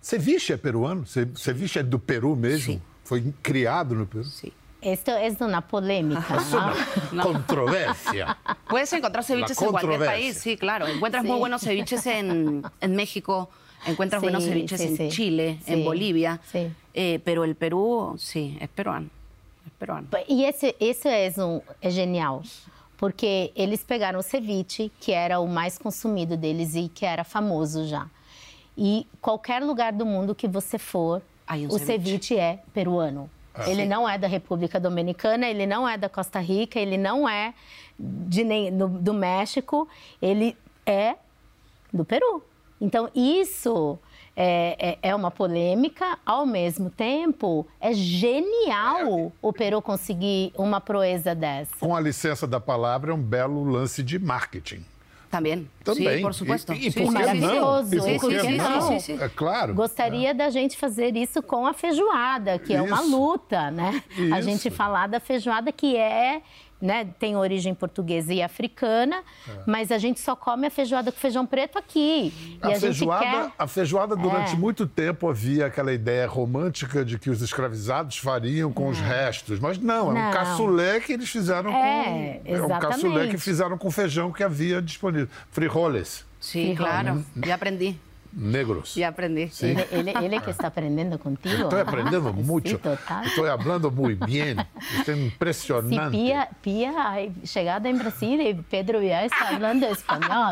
Ceviche 0.00 0.52
é 0.52 0.56
peruano? 0.56 1.06
Ce- 1.06 1.28
Ceviche 1.36 1.78
é 1.78 1.82
do 1.82 1.98
Peru 1.98 2.36
mesmo? 2.36 2.74
Sim. 2.74 2.82
Foi 3.04 3.32
criado 3.42 3.94
no 3.94 4.06
Peru? 4.06 4.24
Sí. 4.24 4.52
Esto 4.82 5.10
es 5.12 5.40
una 5.40 5.62
polémica, 5.62 6.22
Es 6.36 6.52
una 6.52 6.74
¿no? 7.12 7.22
controvérsia. 7.22 8.36
Puedes 8.68 8.92
encontrar 8.92 9.24
ceviches 9.24 9.60
en 9.60 9.68
cualquier 9.70 9.92
controversia. 9.98 10.26
país, 10.26 10.36
sí, 10.38 10.56
claro. 10.56 10.86
Encuentras 10.86 11.22
Sí. 11.22 11.28
muy 11.28 11.38
buenos 11.38 11.62
ceviches 11.62 12.06
en, 12.06 12.62
en 12.80 12.94
México, 12.96 13.50
encuentras 13.86 14.20
Sí, 14.20 14.24
buenos 14.26 14.44
ceviches 14.44 14.80
sí, 14.80 14.86
en 14.88 14.96
sí. 14.96 15.08
Chile, 15.08 15.58
Sí, 15.64 15.72
en 15.72 15.84
Bolivia. 15.84 16.40
sí. 16.52 16.68
Eh, 16.94 17.20
pero 17.24 17.42
el 17.44 17.56
Perú, 17.56 18.14
sí, 18.18 18.56
es 18.60 18.68
peruano. 18.68 19.08
Es 19.66 19.72
peruano. 19.78 20.06
E 20.28 20.44
esse, 20.48 20.76
esse 20.78 21.08
é, 21.08 21.32
um, 21.42 21.60
é 21.80 21.90
genial, 21.90 22.42
porque 22.96 23.52
eles 23.54 23.84
pegaram 23.84 24.18
o 24.18 24.22
ceviche, 24.22 24.90
que 25.00 25.12
era 25.12 25.38
o 25.40 25.46
mais 25.46 25.78
consumido 25.78 26.36
deles 26.36 26.74
e 26.74 26.88
que 26.88 27.04
era 27.04 27.24
famoso 27.24 27.86
já. 27.86 28.08
E 28.76 29.06
qualquer 29.20 29.62
lugar 29.62 29.92
do 29.92 30.04
mundo 30.04 30.34
que 30.34 30.48
você 30.48 30.78
for, 30.78 31.22
Aí 31.46 31.66
um 31.66 31.68
o 31.68 31.78
ceviche. 31.78 31.86
ceviche 31.86 32.36
é 32.36 32.60
peruano. 32.72 33.30
Ele 33.66 33.82
Sim. 33.82 33.88
não 33.88 34.06
é 34.06 34.18
da 34.18 34.26
República 34.26 34.78
Dominicana, 34.78 35.46
ele 35.46 35.66
não 35.66 35.88
é 35.88 35.96
da 35.96 36.10
Costa 36.10 36.38
Rica, 36.38 36.78
ele 36.78 36.98
não 36.98 37.26
é 37.26 37.54
de 37.98 38.44
nem, 38.44 38.76
do, 38.76 38.86
do 38.86 39.14
México, 39.14 39.88
ele 40.20 40.56
é 40.84 41.16
do 41.90 42.04
Peru. 42.04 42.44
Então, 42.78 43.08
isso 43.14 43.98
é, 44.36 44.98
é, 45.02 45.10
é 45.10 45.14
uma 45.14 45.30
polêmica, 45.30 46.18
ao 46.24 46.44
mesmo 46.44 46.90
tempo, 46.90 47.66
é 47.80 47.92
genial 47.94 49.32
o 49.40 49.52
Peru 49.52 49.80
conseguir 49.80 50.52
uma 50.56 50.80
proeza 50.80 51.34
dessa. 51.34 51.74
Com 51.80 51.96
a 51.96 52.00
licença 52.00 52.46
da 52.46 52.60
palavra, 52.60 53.12
é 53.12 53.14
um 53.14 53.22
belo 53.22 53.64
lance 53.64 54.02
de 54.02 54.18
marketing. 54.18 54.84
También. 55.30 55.68
Também. 55.84 56.16
Sí, 56.16 56.22
por 56.22 56.34
supuesto. 56.34 56.72
E, 56.72 56.88
e 56.88 56.92
por 56.92 57.12
que 57.12 57.34
não? 57.34 57.82
E 57.92 58.18
por 58.18 58.30
que 58.30 58.52
não? 58.52 59.24
É 59.24 59.28
claro. 59.28 59.74
Gostaria 59.74 60.34
da 60.34 60.50
gente 60.50 60.76
fazer 60.76 61.16
isso 61.16 61.42
com 61.42 61.66
a 61.66 61.72
feijoada, 61.72 62.58
que 62.58 62.72
é 62.72 62.80
uma 62.80 63.02
Isso. 63.02 63.10
luta, 63.10 63.70
né? 63.70 64.02
A 64.32 64.38
Isso. 64.38 64.48
gente 64.48 64.70
falar 64.70 65.08
da 65.08 65.20
feijoada 65.20 65.70
que 65.72 65.96
é, 65.96 66.42
né, 66.80 67.08
tem 67.18 67.36
origem 67.36 67.74
portuguesa 67.74 68.34
e 68.34 68.42
africana, 68.42 69.22
mas 69.66 69.90
a 69.90 69.98
gente 69.98 70.20
só 70.20 70.36
come 70.36 70.66
a 70.66 70.70
feijoada 70.70 71.10
com 71.10 71.18
feijão 71.18 71.46
preto 71.46 71.78
aqui. 71.78 72.32
E 72.36 72.58
A, 72.60 72.66
a, 72.68 72.70
gente 72.72 72.80
feijoada, 72.80 73.24
quer 73.24 73.52
a 73.58 73.66
feijoada, 73.66 74.14
durante 74.16 74.52
É. 74.52 74.56
muito 74.56 74.86
tempo, 74.86 75.28
havia 75.28 75.66
aquela 75.66 75.92
ideia 75.92 76.26
romântica 76.26 77.04
de 77.04 77.18
que 77.18 77.30
os 77.30 77.40
escravizados 77.40 78.18
fariam 78.18 78.72
com 78.72 78.88
os 78.88 78.98
restos. 79.00 79.58
Mas 79.58 79.78
não, 79.78 80.08
é 80.08 80.10
um 80.10 80.24
Não. 80.24 80.30
caçulé 80.32 81.00
que 81.00 81.12
eles 81.12 81.28
fizeram 81.30 81.70
É, 81.72 82.40
com. 82.44 82.54
É 82.54 82.62
um 82.62 82.68
caçulé 82.68 82.90
exatamente. 83.08 83.30
que 83.30 83.38
fizeram 83.38 83.78
com 83.78 83.90
feijão 83.90 84.30
que 84.30 84.42
havia 84.44 84.82
disponível. 84.82 85.28
Frijoles 85.50 86.24
Fijo. 86.40 86.76
claro. 86.76 87.24
Ya 87.44 87.54
aprendí. 87.54 87.98
Negros. 88.36 88.94
Ya 88.96 89.08
aprendí. 89.08 89.48
Sí. 89.48 89.66
Ele, 89.66 89.86
ele, 89.90 90.24
ele 90.24 90.40
que 90.40 90.50
está 90.50 90.66
aprendendo 90.68 91.18
contigo. 91.18 91.64
Estou 91.64 91.80
aprendendo 91.80 92.28
Ah, 92.28 92.32
muito. 92.32 92.68
Sí, 92.68 92.76
total. 92.78 93.24
Estou 93.24 93.44
falando 93.58 93.90
muito 93.90 94.26
bem. 94.26 94.56
Estou 94.98 95.14
Si 95.14 95.20
impressionante. 95.26 96.10
Pia, 96.10 96.48
Pia 96.60 96.90
ha 96.90 97.46
chegado 97.46 97.86
em 97.86 97.96
Brasília 97.96 98.50
e 98.50 98.54
Pedro 98.54 99.02
já 99.02 99.24
está 99.24 99.46
falando 99.46 99.84
espanhol. 99.84 100.50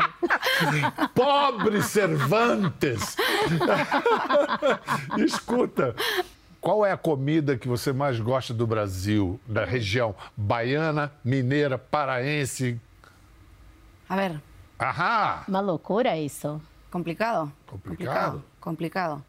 Pobre 1.13 1.83
Cervantes! 1.83 3.15
Escuta, 5.17 5.95
qual 6.59 6.85
é 6.85 6.91
a 6.91 6.97
comida 6.97 7.55
que 7.57 7.67
você 7.67 7.93
mais 7.93 8.19
gosta 8.19 8.53
do 8.53 8.65
Brasil, 8.65 9.39
da 9.47 9.63
região 9.65 10.15
baiana, 10.35 11.11
mineira, 11.23 11.77
paraense? 11.77 12.79
A 14.09 14.15
ver, 14.15 14.41
Ahá! 14.77 15.43
Uma 15.47 15.61
loucura 15.61 16.17
isso. 16.17 16.61
Complicado. 16.95 17.51
Complicado. 17.65 18.43
Complicado. 18.61 19.23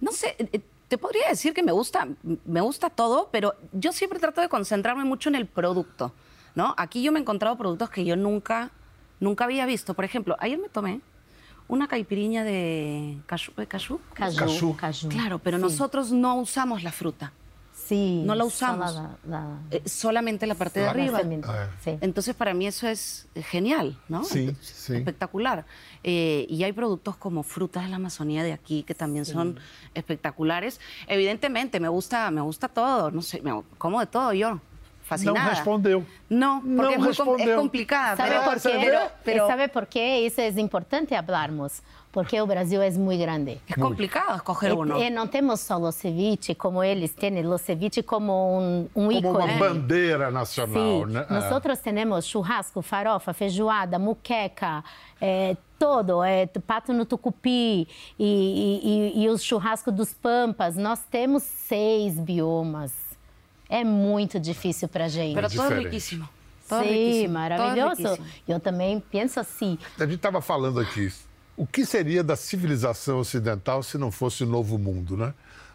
No 0.00 0.12
sé, 0.12 0.36
eh, 0.38 0.60
te 0.86 0.98
podría 0.98 1.30
decir 1.30 1.54
que 1.54 1.62
me 1.62 1.72
gusta, 1.72 2.06
me 2.44 2.60
gusta 2.60 2.90
todo, 2.90 3.30
pero 3.32 3.54
yo 3.72 3.90
siempre 3.92 4.18
trato 4.18 4.42
de 4.42 4.50
concentrarme 4.50 5.04
mucho 5.04 5.30
en 5.30 5.34
el 5.34 5.46
producto, 5.46 6.12
¿no? 6.54 6.74
Aquí 6.76 7.02
yo 7.02 7.10
me 7.10 7.18
he 7.18 7.22
encontrado 7.22 7.56
productos 7.56 7.88
que 7.88 8.04
yo 8.04 8.16
nunca, 8.16 8.70
nunca 9.18 9.44
había 9.44 9.64
visto. 9.64 9.94
Por 9.94 10.04
ejemplo, 10.04 10.36
ayer 10.40 10.58
me 10.58 10.68
tomé 10.68 11.00
una 11.68 11.88
caipiriña 11.88 12.44
de 12.44 13.16
cashew. 13.24 13.54
¿de 13.56 13.66
cashew? 13.66 13.98
Caju. 14.12 15.08
Claro, 15.08 15.38
pero 15.38 15.56
nosotros 15.56 16.12
no 16.12 16.34
usamos 16.36 16.82
la 16.82 16.92
fruta, 16.92 17.32
No 17.96 18.34
la 18.34 18.44
usamos. 18.44 18.96
eh, 19.70 19.82
solamente 19.86 20.46
la 20.46 20.54
parte 20.54 20.80
de 20.80 20.88
arriba. 20.88 21.20
Sim. 21.82 21.98
Entonces, 22.00 22.34
para 22.34 22.54
mí 22.54 22.66
eso 22.66 22.86
es 22.88 23.26
genial, 23.34 23.98
¿no? 24.08 24.24
Sí, 24.24 24.54
sí. 24.60 24.96
Espectacular. 24.96 25.64
Eh, 26.02 26.46
y 26.48 26.64
hay 26.64 26.72
productos 26.72 27.16
como 27.16 27.42
frutas 27.42 27.84
de 27.84 27.90
la 27.90 27.96
Amazonía 27.96 28.42
de 28.42 28.52
aquí 28.52 28.82
que 28.82 28.94
también 28.94 29.24
son 29.24 29.58
espectaculares. 29.94 30.80
Evidentemente, 31.06 31.80
me 31.80 31.88
gusta, 31.88 32.30
me 32.30 32.40
gusta 32.40 32.68
todo, 32.68 33.10
no 33.10 33.22
sé, 33.22 33.40
me, 33.42 33.62
como 33.78 34.00
de 34.00 34.06
todo 34.06 34.32
yo. 34.32 34.60
fascinada. 35.10 35.42
Não 35.42 35.50
respondeu. 35.50 36.06
No, 36.30 36.60
porque 36.62 36.96
Não 36.96 37.10
es, 37.10 37.18
muy 37.18 37.42
es 37.42 37.56
complicada. 37.56 38.16
¿Sabe 38.16 38.30
pero- 38.30 38.44
por 38.44 38.60
qué? 38.62 38.78
Pero, 38.80 38.98
pero 39.24 39.46
¿Sabe 39.48 39.68
por 39.68 39.86
qué? 39.88 40.24
Eso 40.24 40.40
es 40.40 40.56
importante 40.56 41.16
hablarmos. 41.16 41.82
Porque 42.12 42.40
o 42.40 42.46
Brasil 42.46 42.82
é 42.82 42.90
muito 42.90 43.20
grande. 43.20 43.60
es 43.68 43.76
complicado 43.76 44.34
escoger 44.36 44.72
uno. 44.76 44.98
E, 44.98 45.04
e 45.06 45.10
não 45.10 45.28
temos 45.28 45.60
só 45.60 45.76
o 45.78 45.92
ceviche, 45.92 46.56
como 46.56 46.82
eles 46.82 47.14
têm 47.14 47.46
o 47.46 47.56
ceviche 47.56 48.02
como 48.02 48.32
um, 48.58 48.80
um 48.96 49.06
Como 49.06 49.12
ícone. 49.12 49.44
uma 49.52 49.68
bandeira 49.68 50.28
nacional, 50.28 51.06
Sim, 51.06 51.12
né? 51.12 51.24
nós 51.30 51.44
temos 51.80 52.26
churrasco, 52.26 52.82
farofa, 52.82 53.32
feijoada, 53.32 53.96
muqueca, 53.96 54.82
é, 55.20 55.56
todo, 55.78 56.20
é, 56.24 56.46
pato 56.66 56.92
no 56.92 57.04
tucupi 57.04 57.86
e, 58.18 58.18
e- 58.18 58.80
e- 59.20 59.22
e 59.24 59.28
os 59.28 59.40
churrascos 59.42 59.94
dos 59.94 60.12
pampas. 60.12 60.76
Nós 60.76 60.98
temos 61.10 61.44
seis 61.44 62.18
biomas. 62.18 62.92
É 63.68 63.84
muito 63.84 64.40
difícil 64.40 64.88
para 64.88 65.06
gente. 65.06 65.38
Es 65.38 65.52
diferente. 65.52 65.84
riquísimo. 65.84 66.28
Todo 66.68 66.82
Sim, 66.82 66.88
todo 66.88 67.24
es 67.24 67.30
maravilhoso. 67.30 68.18
Eu 68.48 68.58
também 68.58 68.98
penso 68.98 69.38
assim. 69.38 69.78
A 69.96 70.02
gente 70.04 70.16
estava 70.16 70.40
falando 70.40 70.80
aqui, 70.80 71.08
o 71.56 71.66
que 71.66 71.84
seria 71.84 72.22
da 72.22 72.36
civilização 72.36 73.18
ocidental 73.18 73.82
se 73.82 73.98
não 73.98 74.10
fosse 74.10 74.44
o 74.44 74.46
novo 74.46 74.78
mundo, 74.78 75.16
né? 75.16 75.34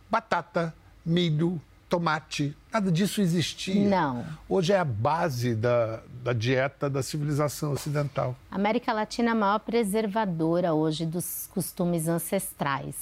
Batata, 0.10 0.74
milho, 1.06 1.62
tomate, 1.88 2.56
nada 2.74 2.92
disso 2.92 3.22
existia. 3.22 3.88
Não. 3.88 4.26
Hoje 4.50 4.74
é 4.74 4.80
a 4.80 4.86
base 4.86 5.56
da, 5.56 6.02
da 6.24 6.34
dieta 6.34 6.90
da 6.90 7.04
civilização 7.04 7.72
ocidental. 7.72 8.36
A 8.50 8.56
América 8.56 8.92
Latina 8.92 9.30
é 9.30 9.32
a 9.32 9.36
maior 9.36 9.60
preservadora 9.60 10.74
hoje 10.74 11.06
dos 11.06 11.48
costumes 11.54 12.08
ancestrais. 12.08 12.96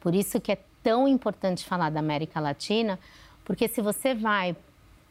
Por 0.00 0.14
isso 0.14 0.40
que 0.40 0.52
é 0.52 0.58
tão 0.82 1.08
importante 1.08 1.64
falar 1.64 1.90
da 1.90 2.00
América 2.00 2.40
Latina, 2.40 2.98
porque 3.44 3.68
se 3.68 3.80
você 3.80 4.14
vai 4.14 4.56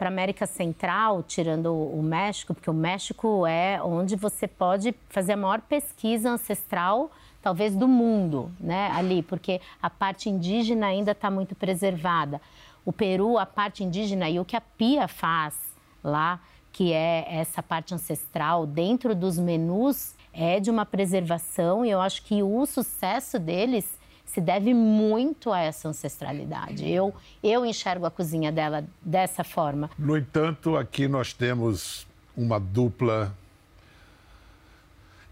para 0.04 0.10
América 0.10 0.46
Central, 0.46 1.24
tirando 1.24 1.74
o 1.74 2.04
México, 2.04 2.54
porque 2.54 2.70
o 2.70 2.74
México 2.74 3.48
é 3.48 3.82
onde 3.82 4.18
você 4.18 4.50
pode 4.50 4.94
fazer 5.08 5.32
a 5.32 5.38
maior 5.38 5.62
pesquisa 5.62 6.30
ancestral, 6.30 7.10
talvez 7.42 7.74
do 7.74 7.88
mundo, 7.88 8.52
né? 8.60 8.92
Ali, 8.94 9.24
porque 9.24 9.62
a 9.82 9.90
parte 9.90 10.30
indígena 10.30 10.88
ainda 10.88 11.14
está 11.14 11.32
muito 11.32 11.56
preservada. 11.56 12.42
O 12.84 12.92
Peru, 12.92 13.38
a 13.38 13.46
parte 13.46 13.82
indígena 13.82 14.30
e 14.30 14.42
o 14.42 14.44
que 14.44 14.58
a 14.58 14.62
Pia 14.62 15.08
faz 15.08 15.56
lá, 16.04 16.42
que 16.74 16.92
é 16.92 17.26
essa 17.30 17.64
parte 17.64 17.94
ancestral 17.94 18.68
dentro 18.68 19.16
dos 19.16 19.40
menus, 19.40 20.16
é 20.34 20.60
de 20.60 20.70
uma 20.70 20.86
preservação 20.86 21.86
e 21.86 21.92
eu 21.92 22.02
acho 22.02 22.24
que 22.24 22.44
o 22.44 22.66
sucesso 22.66 23.40
deles 23.40 23.98
se 24.34 24.42
deve 24.42 24.74
muito 24.74 25.54
a 25.54 25.60
essa 25.60 25.88
ancestralidade. 25.88 26.90
Eu, 26.92 27.14
eu 27.44 27.64
enxergo 27.64 28.06
a 28.08 28.12
cozinha 28.12 28.52
dela 28.52 28.84
dessa 29.00 29.44
forma. 29.44 29.92
No 29.98 30.18
entanto, 30.18 30.76
aqui 30.76 31.08
nós 31.08 31.34
temos 31.34 32.08
uma 32.36 32.60
dupla 32.60 33.32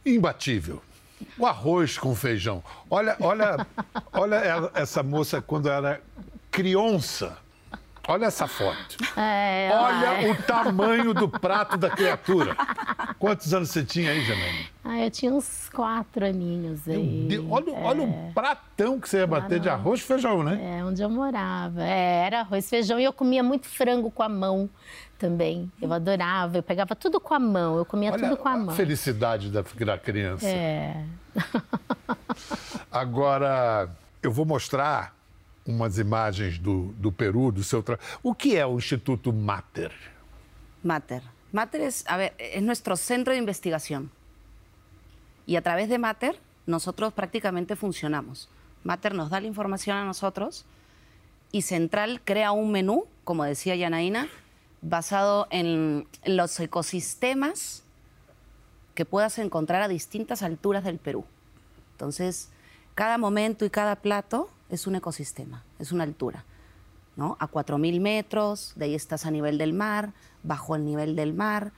imbatível. 0.05 0.83
O 1.35 1.47
arroz 1.47 1.97
com 1.97 2.13
feijão. 2.15 2.63
Olha, 2.89 3.15
olha, 3.19 3.65
olha 4.13 4.71
essa 4.75 5.01
moça 5.01 5.41
quando 5.41 5.67
era 5.67 5.99
criança. 6.51 7.37
Olha 8.07 8.25
essa 8.25 8.47
foto. 8.47 8.97
É, 9.15 9.69
Olha 9.73 10.31
o 10.31 10.43
tamanho 10.43 11.13
do 11.13 11.29
prato 11.29 11.77
da 11.77 11.89
criatura. 11.89 12.55
Quantos 13.19 13.53
anos 13.53 13.69
você 13.69 13.83
tinha 13.83 14.11
aí, 14.11 14.25
Janaína? 14.25 14.65
Ah, 14.83 14.99
eu 14.99 15.11
tinha 15.11 15.31
uns 15.31 15.69
quatro 15.69 16.25
aninhos 16.25 16.87
aí. 16.87 17.27
Deus, 17.29 17.45
olha, 17.49 17.73
olha 17.73 18.03
o 18.03 18.33
pratão 18.33 18.99
que 18.99 19.07
você 19.07 19.17
ia 19.19 19.27
bater 19.27 19.59
de 19.59 19.69
arroz 19.69 19.99
e 19.99 20.03
feijão, 20.03 20.41
né? 20.41 20.79
É, 20.79 20.83
onde 20.83 21.01
eu 21.01 21.09
morava. 21.09 21.83
É, 21.83 22.25
era 22.25 22.39
arroz, 22.39 22.67
feijão 22.67 22.99
e 22.99 23.03
eu 23.03 23.13
comia 23.13 23.43
muito 23.43 23.67
frango 23.67 24.09
com 24.09 24.23
a 24.23 24.29
mão 24.29 24.67
também. 25.19 25.71
Eu 25.79 25.93
adorava, 25.93 26.57
eu 26.57 26.63
pegava 26.63 26.95
tudo 26.95 27.19
com 27.19 27.35
a 27.35 27.39
mão, 27.39 27.77
eu 27.77 27.85
comia 27.85 28.11
Olha 28.11 28.23
tudo 28.23 28.35
com 28.37 28.49
a 28.49 28.57
mão. 28.57 28.75
felicidade 28.75 29.51
da, 29.51 29.61
da 29.61 29.97
criança. 29.99 30.47
É. 30.47 31.05
Agora, 32.91 33.87
eu 34.23 34.31
vou 34.31 34.45
mostrar 34.45 35.13
umas 35.65 35.97
imagens 35.97 36.57
do, 36.57 36.93
do 36.97 37.11
Peru, 37.11 37.51
do 37.51 37.63
seu 37.63 37.83
trabalho. 37.83 38.07
O 38.23 38.33
que 38.33 38.55
é 38.55 38.65
o 38.65 38.77
Instituto 38.77 39.31
Mater? 39.31 39.91
Mater. 40.83 41.21
Mater 41.51 41.81
es, 41.81 42.03
es 42.37 42.63
nuestro 42.63 42.95
centro 42.95 43.33
de 43.33 43.39
investigación. 43.39 44.09
Y 45.45 45.55
a 45.55 45.61
través 45.61 45.89
de 45.89 45.97
Mater, 45.97 46.39
nosotros 46.65 47.13
prácticamente 47.13 47.75
funcionamos. 47.75 48.49
Mater 48.83 49.13
nos 49.13 49.29
da 49.29 49.39
la 49.39 49.47
información 49.47 49.97
a 49.97 50.05
nosotros 50.05 50.65
y 51.51 51.63
Central 51.63 52.21
crea 52.23 52.51
un 52.51 52.71
menú, 52.71 53.05
como 53.23 53.43
decía 53.43 53.75
Yanaína, 53.75 54.27
basado 54.81 55.47
en 55.51 56.07
los 56.25 56.59
ecosistemas 56.59 57.83
que 58.95 59.05
puedas 59.05 59.37
encontrar 59.37 59.81
a 59.81 59.87
distintas 59.87 60.41
alturas 60.41 60.83
del 60.83 60.97
Perú. 60.97 61.25
Entonces, 61.93 62.49
cada 62.95 63.17
momento 63.17 63.65
y 63.65 63.69
cada 63.69 63.97
plato 63.97 64.49
es 64.71 64.87
un 64.87 64.95
ecosistema, 64.95 65.63
es 65.77 65.91
una 65.91 66.03
altura. 66.03 66.43
¿no? 67.15 67.37
A 67.39 67.47
4.000 67.51 67.99
metros, 67.99 68.73
de 68.75 68.85
ahí 68.85 68.95
estás 68.95 69.25
a 69.25 69.31
nivel 69.31 69.57
del 69.57 69.73
mar, 69.73 70.13
bajo 70.41 70.75
el 70.75 70.85
nivel 70.85 71.15
del 71.15 71.33
mar. 71.33 71.71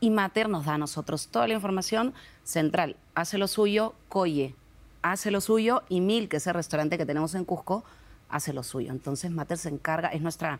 Y 0.00 0.10
Mater 0.10 0.48
nos 0.48 0.64
da 0.64 0.74
a 0.74 0.78
nosotros 0.78 1.28
toda 1.28 1.46
la 1.46 1.54
información. 1.54 2.14
Central 2.42 2.96
hace 3.14 3.38
lo 3.38 3.46
suyo, 3.46 3.94
Coye 4.08 4.56
hace 5.02 5.30
lo 5.30 5.40
suyo 5.40 5.82
y 5.88 6.00
Mil, 6.00 6.28
que 6.28 6.38
es 6.38 6.46
el 6.46 6.54
restaurante 6.54 6.98
que 6.98 7.06
tenemos 7.06 7.34
en 7.34 7.44
Cusco, 7.44 7.84
hace 8.28 8.52
lo 8.52 8.62
suyo. 8.62 8.90
Entonces 8.92 9.30
Mater 9.30 9.58
se 9.58 9.68
encarga, 9.68 10.08
es 10.08 10.20
nuestra, 10.20 10.58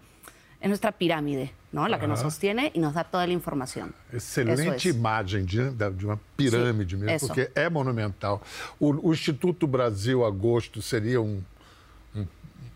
es 0.60 0.68
nuestra 0.68 0.92
pirámide, 0.92 1.52
¿no? 1.72 1.88
La 1.88 1.98
que 1.98 2.06
nos 2.06 2.20
sostiene 2.20 2.70
y 2.74 2.80
nos 2.80 2.94
da 2.94 3.04
toda 3.04 3.26
la 3.26 3.32
información. 3.32 3.94
Excelente 4.12 4.76
es. 4.76 4.84
imagem 4.86 5.46
de, 5.46 5.90
de 5.90 6.06
uma 6.06 6.18
pirâmide 6.36 6.96
mesmo, 6.96 7.28
porque 7.28 7.50
é 7.54 7.68
monumental. 7.68 8.40
O, 8.78 9.08
o 9.08 9.12
Instituto 9.12 9.66
Brasil 9.66 10.24
Agosto 10.24 10.80
seria 10.82 11.20
um- 11.20 11.42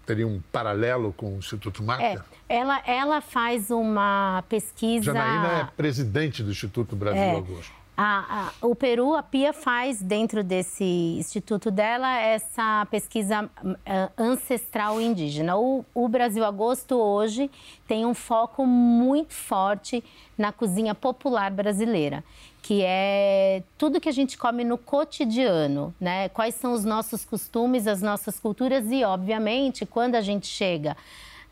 teria 0.05 0.27
um 0.27 0.41
paralelo 0.53 1.13
com 1.17 1.35
o 1.35 1.39
Instituto 1.39 1.83
É, 1.83 1.87
Mater? 1.87 2.23
ela, 2.49 2.83
ela 2.87 3.21
faz 3.21 3.71
uma 3.71 4.43
pesquisa. 4.49 5.07
Janaína 5.07 5.61
é 5.61 5.65
presidente 5.77 6.43
do 6.43 6.51
Instituto 6.51 6.95
Brasil 6.97 7.21
É. 7.23 7.37
Agosto. 7.37 7.73
A- 7.97 8.49
a- 8.61 8.67
o 8.67 8.75
Peru, 8.75 9.15
a 9.15 9.23
Pia 9.23 9.53
faz 9.53 10.03
dentro 10.03 10.43
desse 10.43 10.83
instituto 11.17 11.71
dela 11.71 12.13
essa 12.19 12.85
pesquisa 12.91 13.49
ah, 13.87 14.11
ancestral 14.19 15.01
indígena. 15.01 15.57
O, 15.57 15.85
o 15.95 16.09
Brasil 16.09 16.45
Agosto 16.45 16.97
hoje 16.97 17.49
tem 17.87 18.05
um 18.05 18.13
foco 18.13 18.67
muito 18.67 19.33
forte 19.33 20.03
na 20.37 20.51
cozinha 20.51 20.93
popular 20.93 21.53
brasileira, 21.53 22.25
que 22.65 22.83
é 22.83 23.63
tudo 23.77 24.01
que 24.01 24.09
a 24.09 24.13
gente 24.13 24.39
come 24.39 24.65
no 24.65 24.79
cotidiano, 24.79 25.95
né? 26.01 26.31
Quais 26.31 26.55
são 26.55 26.73
os 26.73 26.83
nossos 26.83 27.23
costumes, 27.23 27.87
as 27.87 28.01
nossas 28.01 28.41
culturas 28.41 28.91
e, 28.91 29.05
obviamente, 29.05 29.85
quando 29.85 30.15
a 30.15 30.23
gente 30.23 30.47
chega 30.47 30.97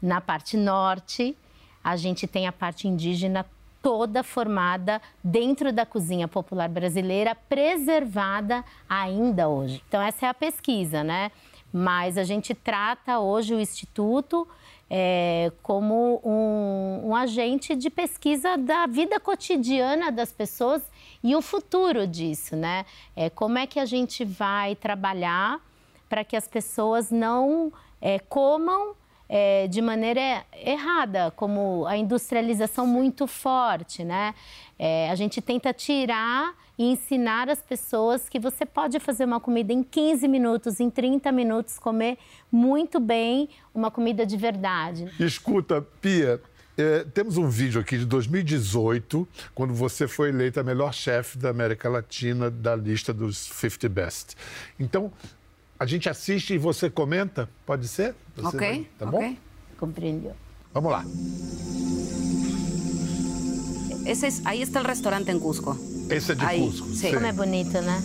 na 0.01 0.23
parte 0.23 0.57
norte, 0.57 1.37
a 1.85 1.97
gente 1.97 2.27
tem 2.27 2.47
a 2.47 2.53
parte 2.53 2.89
indígena 2.89 3.45
toda 3.83 4.23
formada 4.23 5.03
dentro 5.23 5.71
da 5.71 5.85
cozinha 5.85 6.27
popular 6.27 6.71
brasileira, 6.71 7.35
preservada 7.35 8.65
ainda 8.89 9.51
hoje. 9.51 9.85
Então, 9.87 10.01
essa 10.01 10.25
é 10.25 10.29
a 10.31 10.35
pesquisa, 10.35 11.05
né? 11.05 11.31
Mas 11.71 12.17
a 12.17 12.25
gente 12.25 12.55
trata 12.55 13.19
hoje 13.19 13.55
o 13.55 13.61
Instituto 13.61 14.49
é, 14.89 15.53
como 15.63 16.23
um, 16.25 17.11
um 17.11 17.15
agente 17.15 17.77
de 17.77 17.91
pesquisa 17.91 18.57
da 18.57 18.87
vida 18.87 19.21
cotidiana 19.21 20.11
das 20.11 20.33
pessoas 20.33 20.83
e 21.23 21.35
o 21.37 21.43
futuro 21.43 22.07
disso, 22.07 22.57
né? 22.57 22.85
É, 23.15 23.31
como 23.31 23.59
é 23.59 23.67
que 23.67 23.79
a 23.79 23.85
gente 23.85 24.25
vai 24.25 24.75
trabalhar 24.75 25.61
para 26.09 26.25
que 26.25 26.37
as 26.37 26.49
pessoas 26.49 27.11
não 27.11 27.73
é, 28.01 28.19
comam 28.19 28.95
é, 29.29 29.67
de 29.67 29.81
maneira 29.81 30.45
errada, 30.53 31.31
como 31.31 31.87
a 31.87 31.97
industrialização 31.97 32.87
muito 32.87 33.27
forte, 33.27 34.05
né? 34.05 34.35
É, 34.79 35.09
a 35.11 35.15
gente 35.15 35.41
tenta 35.41 35.73
tirar 35.73 36.55
e 36.77 36.85
ensinar 36.85 37.49
as 37.49 37.61
pessoas 37.61 38.29
que 38.29 38.39
você 38.39 38.67
pode 38.67 38.99
fazer 39.01 39.25
uma 39.25 39.41
comida 39.41 39.73
em 39.73 39.83
15 39.83 40.27
minutos, 40.29 40.81
em 40.81 40.91
30 40.91 41.31
minutos, 41.33 41.79
comer 41.79 42.19
muito 42.51 43.01
bem 43.01 43.49
uma 43.75 43.91
comida 43.91 44.27
de 44.27 44.37
verdade. 44.37 45.11
Escuta, 45.19 45.81
Pia, 45.81 46.41
eh, 46.79 47.05
temos 47.13 47.37
um 47.37 47.49
vídeo 47.49 47.81
aqui 47.81 47.99
de 47.99 48.05
2018, 48.07 49.27
quando 49.55 49.75
você 49.75 50.07
foi 50.09 50.29
eleita 50.31 50.61
a 50.61 50.65
melhor 50.65 50.93
chefe 50.95 51.39
da 51.39 51.51
América 51.51 51.89
Latina 51.89 52.51
da 52.51 52.75
lista 52.77 53.13
dos 53.13 53.37
50 53.39 53.89
Best. 53.89 54.35
Então, 54.79 55.13
a 55.79 55.85
gente 55.87 56.09
assiste 56.09 56.55
e 56.55 56.59
você 56.59 56.89
comenta, 56.91 57.49
pode 57.67 57.87
ser? 57.89 58.15
Você 58.37 58.47
ok, 58.57 58.59
vai- 58.59 58.87
Tá 58.99 59.07
bom? 59.07 59.19
ok. 59.19 59.39
Compreendeu? 59.79 60.35
Vamos 60.73 60.93
lá. 60.93 61.05
Ese 64.07 64.27
es, 64.27 64.43
ahí 64.47 64.63
está 64.63 64.81
el 64.81 64.87
restaurante 64.87 65.31
en 65.31 65.39
Cusco. 65.39 65.77
Esse 66.11 66.33
é 66.33 66.35
de 66.35 66.45
Aí, 66.45 66.61
Cusco. 66.61 66.89
sim. 66.89 67.13
Como 67.15 67.27
é 67.27 67.33
bonito, 67.33 67.81
né? 67.83 67.99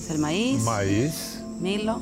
Es 0.00 0.10
el 0.10 0.18
maíz, 0.18 0.62
Maíz. 0.62 1.42
Milo. 1.60 2.00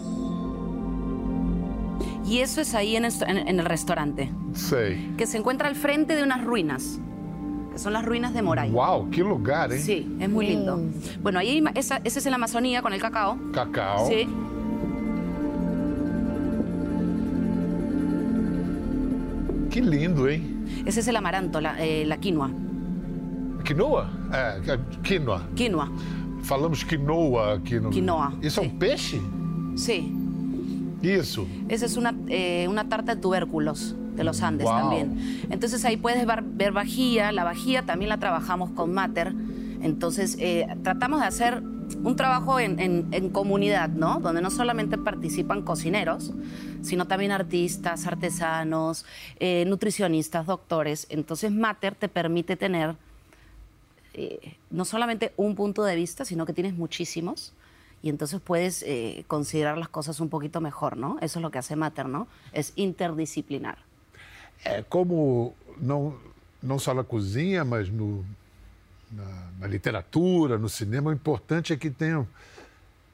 Y 2.25 2.39
eso 2.41 2.61
es 2.61 2.75
ahí 2.75 2.97
en, 2.97 3.05
esto- 3.05 3.27
en- 3.27 3.47
en 3.49 3.61
el 3.61 3.67
restaurante. 3.67 4.31
Sei. 4.55 5.15
que 5.17 5.27
se 5.27 5.37
encuentra 5.39 5.69
al 5.69 5.75
frente 5.75 6.15
de 6.17 6.23
unas 6.23 6.43
ruinas, 6.45 6.99
que 7.73 7.79
son 7.79 7.93
las 7.93 8.05
ruinas 8.05 8.33
de 8.35 8.41
Moray. 8.43 8.71
Uau, 8.71 9.11
que 9.11 9.21
lugar, 9.21 9.73
hein? 9.73 9.81
Sí, 9.81 10.17
es 10.21 10.29
muy 10.31 10.47
lindo. 10.47 10.81
Bueno, 11.23 11.39
ahí 11.41 11.63
esa, 11.75 12.01
ese 12.05 12.19
es 12.21 12.27
en 12.27 12.31
la 12.31 12.37
Amazonía 12.37 12.81
con 12.83 12.93
el 12.93 13.01
cacao. 13.01 13.37
Cacau. 13.53 14.07
Sí. 14.09 14.27
Que 19.71 19.81
lindo, 19.81 20.29
hein? 20.29 20.83
Ese 20.87 21.01
es 21.01 21.09
el 21.09 21.17
amaranto, 21.17 21.61
la, 21.61 21.83
eh, 21.85 22.05
la 22.07 22.19
quinoa. 22.19 22.51
Quinoa? 23.65 24.11
É, 24.33 24.61
quinoa. 25.03 25.43
Quinoa, 25.57 25.89
Falamos 26.43 26.85
quinoa. 26.85 27.61
Quinoa, 27.65 28.35
Isso 28.43 28.61
é 28.61 28.63
um 28.63 28.71
sim. 28.71 28.77
peixe? 28.79 29.21
sí. 29.77 30.13
Isso. 31.05 31.47
Esa 31.69 31.87
es 31.87 31.97
una, 31.97 32.15
eh, 32.29 32.67
una 32.69 32.89
tarta 32.89 33.15
de 33.15 33.21
tubérculos 33.21 33.95
de 34.17 34.25
los 34.25 34.43
Andes 34.43 34.67
Wow. 34.67 34.77
también. 34.79 35.47
Entonces 35.51 35.85
ahí 35.85 35.97
puedes 35.97 36.25
ver, 36.27 36.43
ver 36.43 36.73
vajilla. 36.73 37.33
La 37.33 37.45
vajilla 37.45 37.83
también 37.83 38.09
la 38.09 38.19
trabajamos 38.19 38.71
con 38.71 38.93
Mater. 38.93 39.33
Entonces 39.83 40.37
eh, 40.41 40.67
tratamos 40.83 41.21
de 41.21 41.27
hacer 41.27 41.63
un 42.03 42.17
trabajo 42.17 42.59
en, 42.59 42.79
en- 42.81 43.09
en 43.13 43.29
comunidad, 43.29 43.89
¿no? 43.91 44.19
Donde 44.21 44.41
no 44.41 44.51
solamente 44.51 44.97
participan 44.97 45.63
cocineros, 45.63 46.33
sino 46.83 47.07
también 47.07 47.31
artistas, 47.33 48.07
artesanos, 48.07 49.05
eh, 49.41 49.65
nutricionistas, 49.67 50.47
doctores. 50.47 51.07
Entonces 51.11 51.51
Mater 51.53 51.95
te 51.95 52.09
permite 52.09 52.57
tener 52.57 52.95
eh, 54.15 54.55
no 54.71 54.85
solamente 54.85 55.33
un 55.37 55.55
punto 55.57 55.83
de 55.85 55.97
vista, 55.97 56.25
sino 56.25 56.47
que 56.47 56.53
tienes 56.53 56.75
muchísimos. 56.75 57.53
Y 58.05 58.11
entonces 58.11 58.39
puedes 58.39 58.83
eh, 58.87 59.25
considerar 59.27 59.79
las 59.79 59.89
cosas 59.89 60.21
un 60.21 60.29
poquito 60.29 60.61
mejor, 60.61 60.99
¿no? 60.99 61.17
Eso 61.23 61.39
es 61.39 61.43
lo 61.43 61.51
que 61.51 61.57
hace 61.57 61.75
Mater, 61.75 62.07
¿no? 62.07 62.27
Es 62.53 62.75
interdisciplinar. 62.77 63.79
É 64.63 64.83
como 64.83 65.55
não, 65.81 66.15
não 66.63 66.79
só 66.79 66.93
na 66.93 67.03
cozinha, 67.03 67.65
mas 67.65 67.89
no, 67.89 68.23
na, 69.11 69.25
na 69.61 69.67
literatura, 69.67 70.59
no 70.59 70.69
cinema, 70.69 71.09
o 71.11 71.15
importante 71.15 71.73
é 71.73 71.77
que 71.79 71.89
tenham 71.89 72.29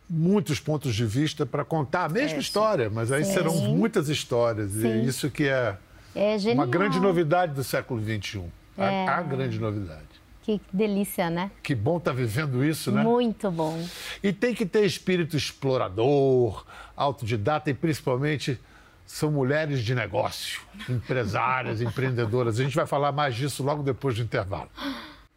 muitos 0.08 0.58
pontos 0.58 0.92
de 0.96 1.06
vista 1.06 1.46
para 1.46 1.64
contar 1.64 2.06
a 2.06 2.08
mesma 2.08 2.38
É, 2.38 2.40
história, 2.40 2.90
mas 2.90 3.12
aí 3.12 3.24
serão 3.24 3.54
muitas 3.68 4.08
histórias. 4.08 4.74
E 4.74 4.86
é 4.86 4.92
Sim. 4.92 5.02
isso 5.04 5.30
que 5.30 5.44
é 5.44 5.76
É 6.16 6.36
uma 6.52 6.66
grande 6.66 6.98
novidade 6.98 7.54
do 7.54 7.62
século 7.62 8.02
XXI. 8.02 8.42
A, 8.76 8.84
É. 8.84 9.06
a 9.08 9.22
grande 9.22 9.56
novidade. 9.60 10.09
Que 10.42 10.60
delícia, 10.72 11.28
né? 11.28 11.50
Que 11.62 11.74
bom 11.74 11.98
estar 11.98 12.12
vivendo 12.12 12.64
isso, 12.64 12.90
né? 12.90 13.02
Muito 13.02 13.50
bom. 13.50 13.86
E 14.22 14.32
tem 14.32 14.54
que 14.54 14.64
ter 14.64 14.84
espírito 14.84 15.36
explorador, 15.36 16.64
autodidata 16.96 17.70
e 17.70 17.74
principalmente 17.74 18.58
são 19.06 19.30
mulheres 19.30 19.82
de 19.82 19.94
negócio, 19.94 20.60
empresárias, 20.88 21.80
empreendedoras. 21.82 22.58
A 22.58 22.62
gente 22.62 22.76
vai 22.76 22.86
falar 22.86 23.12
mais 23.12 23.34
disso 23.34 23.62
logo 23.62 23.82
depois 23.82 24.16
do 24.16 24.22
intervalo. 24.22 24.70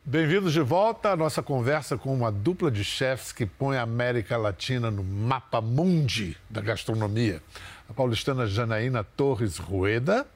Bem-vindos 0.06 0.54
de 0.54 0.62
volta 0.62 1.12
à 1.12 1.16
nossa 1.16 1.42
conversa 1.42 1.98
com 1.98 2.14
uma 2.14 2.32
dupla 2.32 2.70
de 2.70 2.84
chefes 2.84 3.32
que 3.32 3.46
põe 3.46 3.78
a 3.78 3.84
América 3.84 4.38
Latina 4.38 4.92
no 4.92 5.04
mapa 5.04 5.62
mundi 5.62 6.38
da 6.50 6.62
gastronomia. 6.62 7.42
A 7.90 7.94
paulistana 7.94 8.46
Janaína 8.46 9.04
Torres 9.04 9.58
Rueda, 9.58 10.28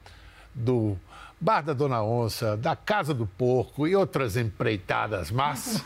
do 0.54 0.96
Bar 1.40 1.62
da 1.62 1.72
Dona 1.72 2.02
Onça, 2.02 2.56
da 2.56 2.74
Casa 2.74 3.14
do 3.14 3.24
Porco 3.26 3.86
e 3.86 3.94
outras 3.94 4.36
empreitadas 4.36 5.30
más. 5.30 5.84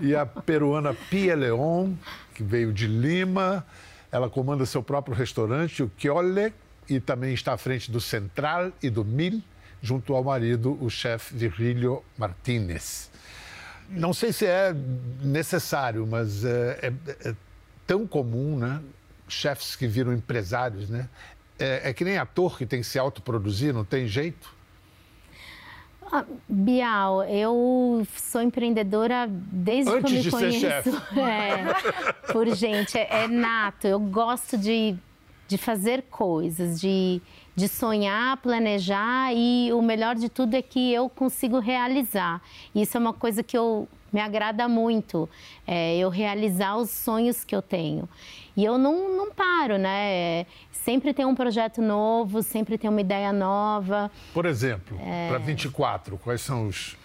e 0.00 0.14
a 0.14 0.24
peruana 0.24 0.94
Pia 1.10 1.34
Leon, 1.34 1.92
que 2.34 2.42
veio 2.44 2.72
de 2.72 2.86
Lima. 2.86 3.66
Ela 4.12 4.30
comanda 4.30 4.64
seu 4.64 4.82
próprio 4.82 5.14
restaurante, 5.16 5.82
o 5.82 5.90
Chiole, 5.98 6.54
e 6.88 7.00
também 7.00 7.34
está 7.34 7.54
à 7.54 7.58
frente 7.58 7.90
do 7.90 8.00
Central 8.00 8.70
e 8.80 8.88
do 8.88 9.04
Mil, 9.04 9.42
junto 9.82 10.14
ao 10.14 10.22
marido, 10.22 10.78
o 10.80 10.88
chefe 10.88 11.34
Virgílio 11.36 12.04
Martínez. 12.16 13.10
Não 13.90 14.12
sei 14.14 14.32
se 14.32 14.46
é 14.46 14.72
necessário, 15.20 16.06
mas 16.06 16.44
é, 16.44 16.92
é- 17.08 17.28
é 17.30 17.34
tão 17.86 18.06
comum, 18.06 18.56
né? 18.56 18.80
Chefes 19.28 19.74
que 19.74 19.88
viram 19.88 20.12
empresários, 20.12 20.88
né? 20.88 21.08
É, 21.58 21.90
é 21.90 21.92
que 21.92 22.04
nem 22.04 22.16
ator 22.18 22.56
que 22.56 22.64
tem 22.64 22.80
que 22.80 22.86
se 22.86 22.98
autoproduzir, 23.00 23.74
não 23.74 23.84
tem 23.84 24.06
jeito. 24.06 24.54
Ah, 26.10 26.24
Bial, 26.48 27.24
eu 27.24 28.06
sou 28.16 28.40
empreendedora 28.40 29.26
desde 29.28 29.90
que 29.90 29.96
eu 29.96 30.00
Antes 30.00 30.24
me 30.24 30.30
conheço. 30.30 31.02
É, 31.18 32.32
por 32.32 32.46
gente, 32.54 32.96
é, 32.96 33.24
é 33.24 33.28
nato. 33.28 33.86
Eu 33.86 33.98
gosto 33.98 34.56
de, 34.56 34.94
de 35.48 35.58
fazer 35.58 36.02
coisas, 36.10 36.80
de, 36.80 37.20
de 37.54 37.68
sonhar, 37.68 38.36
planejar 38.38 39.32
e 39.34 39.72
o 39.72 39.82
melhor 39.82 40.14
de 40.14 40.28
tudo 40.28 40.54
é 40.54 40.62
que 40.62 40.92
eu 40.92 41.08
consigo 41.08 41.58
realizar. 41.58 42.40
Isso 42.74 42.96
é 42.96 43.00
uma 43.00 43.12
coisa 43.12 43.42
que 43.42 43.56
eu 43.56 43.88
me 44.12 44.20
agrada 44.20 44.68
muito, 44.68 45.28
é, 45.66 45.96
eu 45.98 46.08
realizar 46.08 46.76
os 46.76 46.90
sonhos 46.90 47.44
que 47.44 47.54
eu 47.54 47.60
tenho. 47.60 48.08
E 48.56 48.64
eu 48.64 48.78
não, 48.78 49.16
não 49.16 49.30
paro, 49.32 49.76
né? 49.78 50.10
É, 50.40 50.46
Sempre 50.72 51.12
tem 51.12 51.24
um 51.26 51.34
projeto 51.34 51.82
novo, 51.82 52.42
sempre 52.44 52.78
tem 52.78 52.88
uma 52.88 53.00
ideia 53.00 53.32
nova. 53.32 54.08
Por 54.32 54.46
exemplo, 54.46 54.96
É. 55.04 55.28
para 55.28 55.38
24, 55.38 56.16
quais 56.18 56.40
são 56.40 56.68
os, 56.68 56.96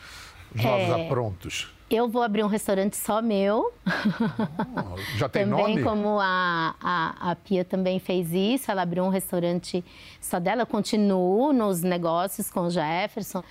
os 0.55 0.63
novos 0.63 0.91
aprontos? 0.91 1.73
Eu 1.89 2.07
vou 2.07 2.21
abrir 2.21 2.43
um 2.43 2.47
restaurante 2.47 2.95
só 2.95 3.21
meu. 3.21 3.73
Oh, 3.85 4.97
Já 5.17 5.27
tem 5.27 5.45
também 5.49 5.67
nome? 5.77 5.83
como 5.83 6.19
a, 6.21 6.75
a, 6.79 7.31
a 7.31 7.35
Pia 7.35 7.65
também 7.65 7.99
fez 7.99 8.31
isso, 8.31 8.71
ela 8.71 8.83
abriu 8.83 9.03
um 9.03 9.09
restaurante 9.09 9.83
só 10.21 10.39
dela. 10.39 10.61
Eu 10.61 10.67
continuo 10.67 11.51
nos 11.51 11.81
negócios 11.81 12.49
com 12.49 12.61
o 12.61 12.69
Jefferson, 12.69 13.43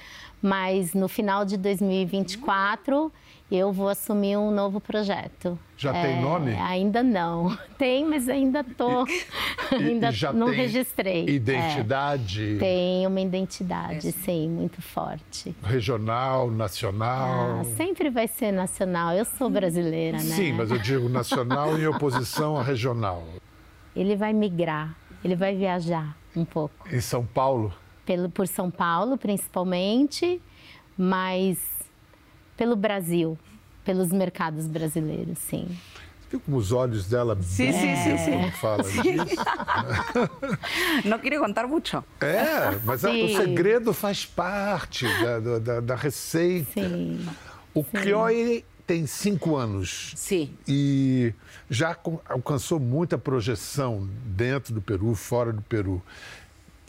mas 0.43 0.95
no 0.95 1.09
final 1.09 1.45
de 1.45 1.57
2024 1.57 3.13
eu 3.51 3.73
vou 3.73 3.89
assumir 3.89 4.37
um 4.37 4.51
novo 4.53 4.81
projeto. 4.81 5.59
Já 5.77 5.93
tem 5.93 6.19
É, 6.19 6.21
nome? 6.21 6.55
Ainda 6.55 7.03
não. 7.03 7.57
Tem, 7.77 8.05
mas 8.05 8.29
ainda 8.29 8.63
tô. 8.63 9.05
E- 9.09 9.25
ainda 9.75 10.11
e 10.11 10.13
já 10.13 10.33
não 10.33 10.47
tem 10.47 10.57
registrei. 10.57 11.27
É. 11.27 11.31
Identidade 11.31 12.57
Tem 12.61 13.05
uma 13.07 13.21
identidade, 13.21 14.13
sim, 14.13 14.49
muito 14.49 14.81
forte. 14.81 15.55
regional, 15.65 16.49
nacional. 16.51 17.61
Ah, 17.61 17.65
sempre 17.77 18.09
vai 18.09 18.29
ser 18.29 18.53
nacional. 18.53 19.15
Eu 19.15 19.25
sou 19.25 19.51
brasileira, 19.51 20.19
né? 20.19 20.23
Sim, 20.23 20.53
mas 20.53 20.71
eu 20.71 20.79
digo 20.79 21.09
nacional 21.09 21.77
em 21.77 21.87
oposição 21.89 22.57
a 22.57 22.63
regional. 22.63 23.25
Ele 23.97 24.15
vai 24.15 24.33
migrar, 24.33 24.95
ele 25.25 25.35
vai 25.35 25.57
viajar 25.57 26.17
um 26.37 26.45
pouco. 26.45 26.89
Em 26.89 27.01
São 27.01 27.25
Paulo, 27.27 27.73
Pelo, 28.07 28.29
por 28.31 28.47
São 28.49 28.71
Paulo, 28.71 29.17
principalmente, 29.19 30.41
mas 30.97 31.59
pelo 32.57 32.75
Brasil, 32.77 33.39
pelos 33.85 34.11
mercados 34.11 34.67
brasileiros, 34.67 35.39
sim. 35.39 35.67
viu 36.31 36.41
como 36.41 36.57
os 36.57 36.73
olhos 36.73 37.07
dela 37.07 37.37
Sim, 37.41 37.73
sim, 37.73 37.79
brilham 37.79 37.97
sim, 37.97 38.25
sim. 38.25 38.31
quando 38.41 38.53
fala 38.53 38.83
disso? 38.83 39.45
No 41.05 41.19
quiere 41.19 41.39
contar 41.39 41.67
mucho. 41.67 42.03
É, 42.21 42.79
mas 42.85 43.05
a- 43.05 43.11
o 43.11 43.29
Sim. 43.29 43.37
segredo 43.37 43.93
faz 43.93 44.25
parte 44.25 45.07
da, 45.23 45.59
da- 45.59 45.81
da- 45.81 45.95
receita. 45.97 46.71
Sim. 46.73 47.27
O 47.75 47.83
Crioi 47.85 48.65
tem 48.87 49.07
cinco 49.07 49.57
anos. 49.57 50.13
Sí. 50.17 50.53
E 50.67 51.33
já 51.69 51.97
alcançou 52.29 52.79
muita 52.81 53.17
projeção 53.17 54.09
dentro 54.27 54.75
do 54.75 54.83
Peru, 54.83 55.15
fora 55.15 55.53
do 55.53 55.63
Peru. 55.63 56.03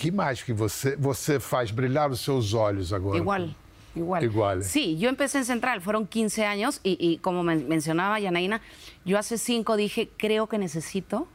Que 0.02 0.12
mais 0.12 0.42
que 0.42 0.52
você, 0.54 0.96
você 0.96 1.40
faz 1.40 1.70
brilhar 1.72 2.10
os 2.10 2.22
seus 2.22 2.54
olhos 2.54 2.92
agora? 2.92 3.18
Igual, 3.18 3.50
igual. 3.96 4.24
Igual. 4.24 4.64
Sí, 4.64 4.98
yo 4.98 5.10
empecé 5.10 5.38
en 5.38 5.46
Central, 5.46 5.80
fueron 5.82 6.08
15 6.08 6.44
años 6.46 6.80
y, 6.84 6.98
y 7.00 7.18
como 7.20 7.44
men- 7.44 7.68
mencionaba 7.68 8.20
Yanaína, 8.20 8.62
yo 9.06 9.20
hace 9.20 9.38
cinco 9.38 9.76
dije, 9.76 10.10
creo 10.18 10.48
que 10.48 10.58
necesito 10.58 11.28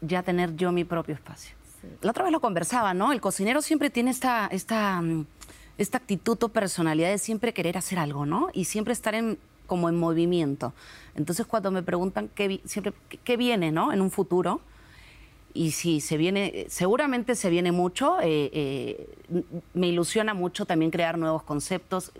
ya 0.00 0.22
tener 0.22 0.56
yo 0.56 0.72
mi 0.72 0.84
propio 0.84 1.14
espacio. 1.14 1.54
La 2.00 2.10
otra 2.12 2.24
vez 2.24 2.32
lo 2.32 2.40
conversaba, 2.40 2.94
¿no? 2.94 3.12
El 3.12 3.20
cocinero 3.20 3.60
siempre 3.60 3.90
tiene 3.90 4.10
esta, 4.10 4.46
esta, 4.46 5.00
mm, 5.02 5.26
esta 5.78 5.98
actitud 5.98 6.38
o 6.42 6.48
personalidad 6.48 7.10
de 7.10 7.18
siempre 7.18 7.52
querer 7.52 7.76
hacer 7.76 7.98
algo, 7.98 8.24
¿no? 8.24 8.48
Y 8.54 8.64
siempre 8.64 8.92
estar 8.92 9.14
en, 9.14 9.38
como 9.66 9.88
en 9.88 9.98
movimiento. 9.98 10.72
Entonces 11.14 11.44
cuando 11.44 11.70
me 11.70 11.82
preguntan 11.82 12.30
qué, 12.34 12.48
vi- 12.48 12.62
siempre, 12.64 12.92
qué- 13.08 13.18
qué 13.18 13.36
viene, 13.36 13.70
¿no? 13.72 13.92
En 13.92 14.00
un 14.00 14.10
futuro, 14.10 14.60
y 15.54 15.72
si 15.72 16.00
se 16.00 16.16
viene, 16.16 16.66
seguramente 16.68 17.34
se 17.34 17.50
viene 17.50 17.72
mucho. 17.72 18.20
eh, 18.20 18.50
eh, 18.52 19.06
me 19.74 19.88
ilusiona 19.88 20.34
mucho 20.34 20.64
también 20.66 20.90
crear 20.90 21.18
nuevos 21.18 21.42
conceptos. 21.42 22.12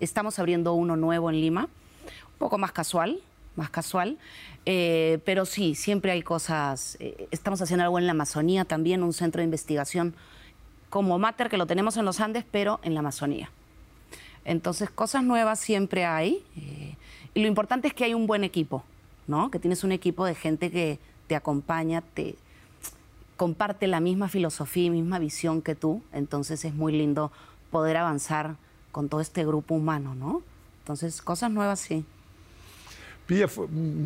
Estamos 0.00 0.38
abriendo 0.38 0.72
uno 0.74 0.96
nuevo 0.96 1.30
en 1.30 1.40
Lima, 1.40 1.64
un 1.64 2.38
poco 2.38 2.58
más 2.58 2.72
casual, 2.72 3.20
más 3.56 3.70
casual. 3.70 4.18
eh, 4.64 5.18
pero 5.24 5.44
sí, 5.44 5.74
siempre 5.74 6.12
hay 6.12 6.22
cosas. 6.22 6.98
estamos 7.30 7.60
haciendo 7.62 7.84
algo 7.84 7.98
en 7.98 8.06
la 8.06 8.12
Amazonía 8.12 8.64
también, 8.64 9.02
un 9.02 9.12
centro 9.12 9.40
de 9.40 9.44
investigación 9.44 10.14
como 10.90 11.18
Mater, 11.18 11.50
que 11.50 11.58
lo 11.58 11.66
tenemos 11.66 11.96
en 11.98 12.04
los 12.04 12.20
Andes, 12.20 12.44
pero 12.50 12.80
en 12.82 12.94
la 12.94 13.00
Amazonía. 13.00 13.50
Entonces, 14.44 14.88
cosas 14.88 15.22
nuevas 15.22 15.58
siempre 15.60 16.06
hay. 16.06 16.42
y 17.34 17.40
lo 17.40 17.46
importante 17.46 17.88
es 17.88 17.94
que 17.94 18.04
hay 18.04 18.14
un 18.14 18.26
buen 18.26 18.44
equipo, 18.44 18.82
¿no? 19.26 19.50
Que 19.50 19.58
tienes 19.58 19.84
un 19.84 19.92
equipo 19.92 20.24
de 20.24 20.34
gente 20.34 20.70
que 20.70 20.98
te 21.26 21.36
acompaña, 21.36 22.00
te, 22.00 22.36
comparte 23.38 23.86
la 23.86 24.00
misma 24.00 24.28
filosofía 24.28 24.86
y 24.86 24.90
misma 24.90 25.18
visión 25.20 25.62
que 25.62 25.76
tú, 25.76 26.02
entonces 26.12 26.64
es 26.64 26.74
muy 26.74 26.92
lindo 26.92 27.32
poder 27.70 27.96
avanzar 27.96 28.56
con 28.92 29.08
todo 29.08 29.20
este 29.20 29.46
grupo 29.46 29.76
humano, 29.76 30.16
¿no? 30.16 30.42
Entonces, 30.80 31.22
cosas 31.22 31.50
nuevas 31.52 31.78
sí. 31.78 32.04
Pia, 33.28 33.46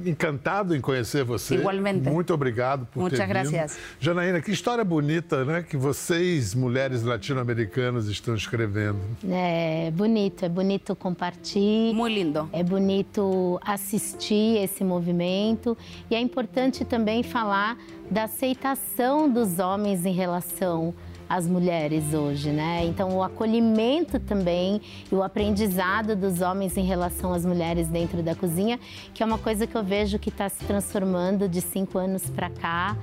encantado 0.05 0.75
em 0.75 0.81
conhecer 0.81 1.23
você. 1.23 1.55
Igualmente. 1.55 2.11
Muito 2.11 2.35
obrigado 2.35 2.87
por 2.87 3.05
Muchas 3.05 3.21
ter 3.21 3.27
vindo. 3.27 3.53
gracias. 3.53 3.79
Janaína, 4.01 4.41
que 4.41 4.51
história 4.51 4.83
bonita, 4.83 5.45
né? 5.45 5.63
Que 5.63 5.77
vocês, 5.77 6.57
mulheres 6.57 7.05
latino-americanas, 7.05 8.09
estão 8.09 8.35
escrevendo. 8.35 8.99
É 9.31 9.93
bonito, 9.93 10.45
é 10.45 10.49
bonito 10.49 10.97
compartilhar. 10.97 11.95
Muy 11.95 12.13
lindo. 12.13 12.51
É 12.53 12.65
bonito 12.65 13.61
assistir 13.65 14.57
esse 14.57 14.83
movimento 14.83 15.79
e 16.11 16.17
é 16.17 16.21
importante 16.21 16.85
também 16.85 17.23
falar 17.23 17.79
da 18.11 18.25
aceitação 18.25 19.31
dos 19.31 19.61
homens 19.61 20.05
em 20.05 20.13
relação 20.13 20.93
às 21.33 21.47
mulheres 21.47 22.13
hoje, 22.13 22.51
né? 22.51 22.85
Então 22.85 23.17
o 23.17 23.23
acolhimento 23.23 24.21
também 24.21 24.83
e 25.11 25.15
o 25.15 25.23
aprendizado 25.23 26.15
dos 26.15 26.43
homens 26.43 26.77
em 26.77 26.85
relação 26.85 27.33
às 27.33 27.47
mulheres 27.47 27.89
dentro 27.89 28.23
da 28.23 28.35
cozinha, 28.35 28.79
que 29.15 29.23
é 29.23 29.27
uma 29.27 29.39
coisa 29.39 29.67
que 29.67 29.75
eu 29.75 29.83
vejo 29.83 30.19
que 30.19 30.29
está 30.29 30.47
se 30.51 30.63
transformando 30.67 31.49
de 31.49 31.63
cinco 31.63 31.97
anos 31.97 32.29
para 32.29 32.51
cá. 32.51 32.95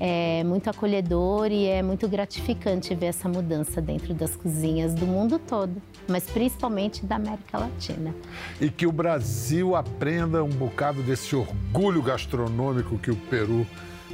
É 0.00 0.42
muito 0.42 0.68
acolhedor 0.68 1.52
e 1.52 1.66
é 1.66 1.80
muito 1.80 2.08
gratificante 2.08 2.92
ver 2.92 3.06
essa 3.06 3.28
mudança 3.28 3.80
dentro 3.80 4.12
das 4.12 4.34
cozinhas 4.34 4.92
do 4.92 5.06
mundo 5.06 5.38
todo, 5.38 5.80
mas 6.08 6.24
principalmente 6.24 7.06
da 7.06 7.16
América 7.16 7.56
Latina. 7.56 8.12
E 8.60 8.68
que 8.68 8.84
o 8.86 8.92
Brasil 8.92 9.76
aprenda 9.76 10.42
um 10.42 10.50
bocado 10.50 11.02
desse 11.04 11.36
orgulho 11.36 12.02
gastronômico 12.02 12.98
que 12.98 13.12
o 13.12 13.16
Peru, 13.16 13.64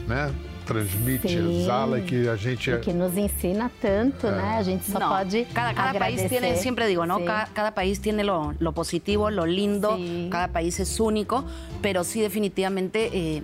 né? 0.06 0.30
Transmite, 0.64 1.28
Sim. 1.28 1.60
exala 1.60 1.98
e 1.98 2.02
que 2.02 2.28
a 2.28 2.36
gente 2.36 2.70
é. 2.70 2.74
E 2.74 2.78
que 2.80 2.92
nos 2.92 3.16
ensina 3.16 3.70
tanto, 3.80 4.30
né? 4.30 4.58
A 4.58 4.62
gente 4.62 4.90
só 4.90 4.98
No, 4.98 5.08
pode 5.08 5.44
cada, 5.52 5.74
cada 5.74 5.98
país 5.98 6.28
tiene, 6.28 6.56
siempre 6.56 6.86
digo, 6.86 7.04
¿no? 7.06 7.18
Sí. 7.18 7.24
Cada, 7.24 7.46
cada 7.46 7.74
país 7.74 8.00
tiene 8.00 8.24
lo, 8.24 8.54
lo 8.58 8.72
positivo, 8.72 9.30
lo 9.30 9.46
lindo, 9.46 9.96
Sí. 9.96 10.28
cada 10.30 10.48
país 10.48 10.78
es 10.80 11.00
único, 11.00 11.44
pero 11.80 12.04
sí 12.04 12.20
definitivamente 12.20 13.10
eh, 13.12 13.42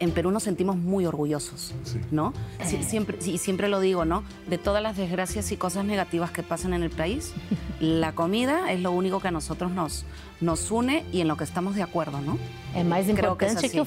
en 0.00 0.10
Perú 0.10 0.30
nos 0.30 0.42
sentimos 0.42 0.76
muy 0.76 1.06
orgullosos, 1.06 1.72
Sí. 1.84 2.00
¿no? 2.10 2.32
Sí, 2.64 2.82
siempre, 2.82 3.16
sí, 3.20 3.32
y 3.34 3.38
siempre 3.38 3.68
lo 3.68 3.80
digo, 3.80 4.04
¿no? 4.04 4.22
De 4.48 4.58
todas 4.58 4.82
las 4.82 4.96
desgracias 4.96 5.50
y 5.52 5.56
cosas 5.56 5.84
negativas 5.84 6.30
que 6.30 6.42
pasan 6.42 6.74
en 6.74 6.82
el 6.82 6.90
país, 6.90 7.32
la 7.80 8.12
comida 8.12 8.70
es 8.72 8.80
lo 8.80 8.90
único 8.92 9.20
que 9.20 9.28
a 9.28 9.30
nosotros 9.30 9.70
nos, 9.70 10.04
nos 10.40 10.70
une 10.70 11.04
y 11.12 11.20
en 11.20 11.28
lo 11.28 11.36
que 11.36 11.44
estamos 11.44 11.74
de 11.74 11.82
acuerdo, 11.82 12.20
¿no? 12.20 12.38
É 12.74 12.84
mais 12.84 13.06
Creo 13.06 13.38
que 13.38 13.46
es 13.46 13.52
importante 13.52 13.70
que, 13.70 13.80
así. 13.80 13.80
o 13.80 13.84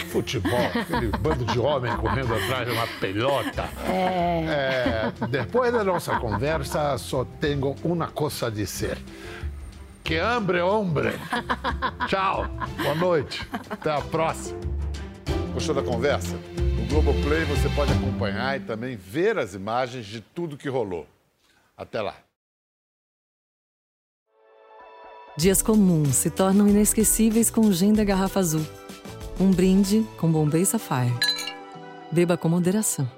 futebol. 0.00 0.58
Aquele 0.74 1.08
bando 1.08 1.44
de 1.44 1.58
homem 1.58 1.96
correndo 1.96 2.34
atrás 2.34 2.66
de 2.66 2.72
uma 2.72 2.86
pelota. 3.00 3.68
É, 3.86 5.12
depois 5.28 5.72
da 5.72 5.84
nossa 5.84 6.18
conversa, 6.18 6.96
só 6.98 7.24
tenho 7.40 7.74
uma 7.82 8.08
coisa 8.08 8.46
a 8.46 8.50
dizer. 8.50 8.98
Que 10.02 10.16
hambre, 10.16 10.60
hombre. 10.60 11.10
Tchau, 12.08 12.46
boa 12.82 12.94
noite. 12.94 13.46
Até 13.68 13.92
a 13.92 14.00
próxima. 14.00 14.58
Gostou 15.52 15.74
da 15.74 15.82
conversa? 15.82 16.36
No 16.56 16.86
Globoplay 16.86 17.44
você 17.44 17.68
pode 17.70 17.92
acompanhar 17.92 18.56
e 18.56 18.60
também 18.60 18.96
ver 18.96 19.38
as 19.38 19.54
imagens 19.54 20.06
de 20.06 20.20
tudo 20.20 20.56
que 20.56 20.68
rolou. 20.68 21.06
Até 21.76 22.00
lá. 22.00 22.14
Dias 25.36 25.62
comuns 25.62 26.16
se 26.16 26.30
tornam 26.30 26.66
inesquecíveis 26.66 27.48
com 27.48 27.60
o 27.60 27.72
Gin 27.72 27.92
da 27.92 28.02
Garrafa 28.02 28.40
Azul. 28.40 28.66
Um 29.40 29.52
brinde 29.52 30.04
com 30.16 30.32
Bombay 30.32 30.64
Sapphire. 30.64 31.14
Beba 32.10 32.36
com 32.36 32.48
moderação. 32.48 33.17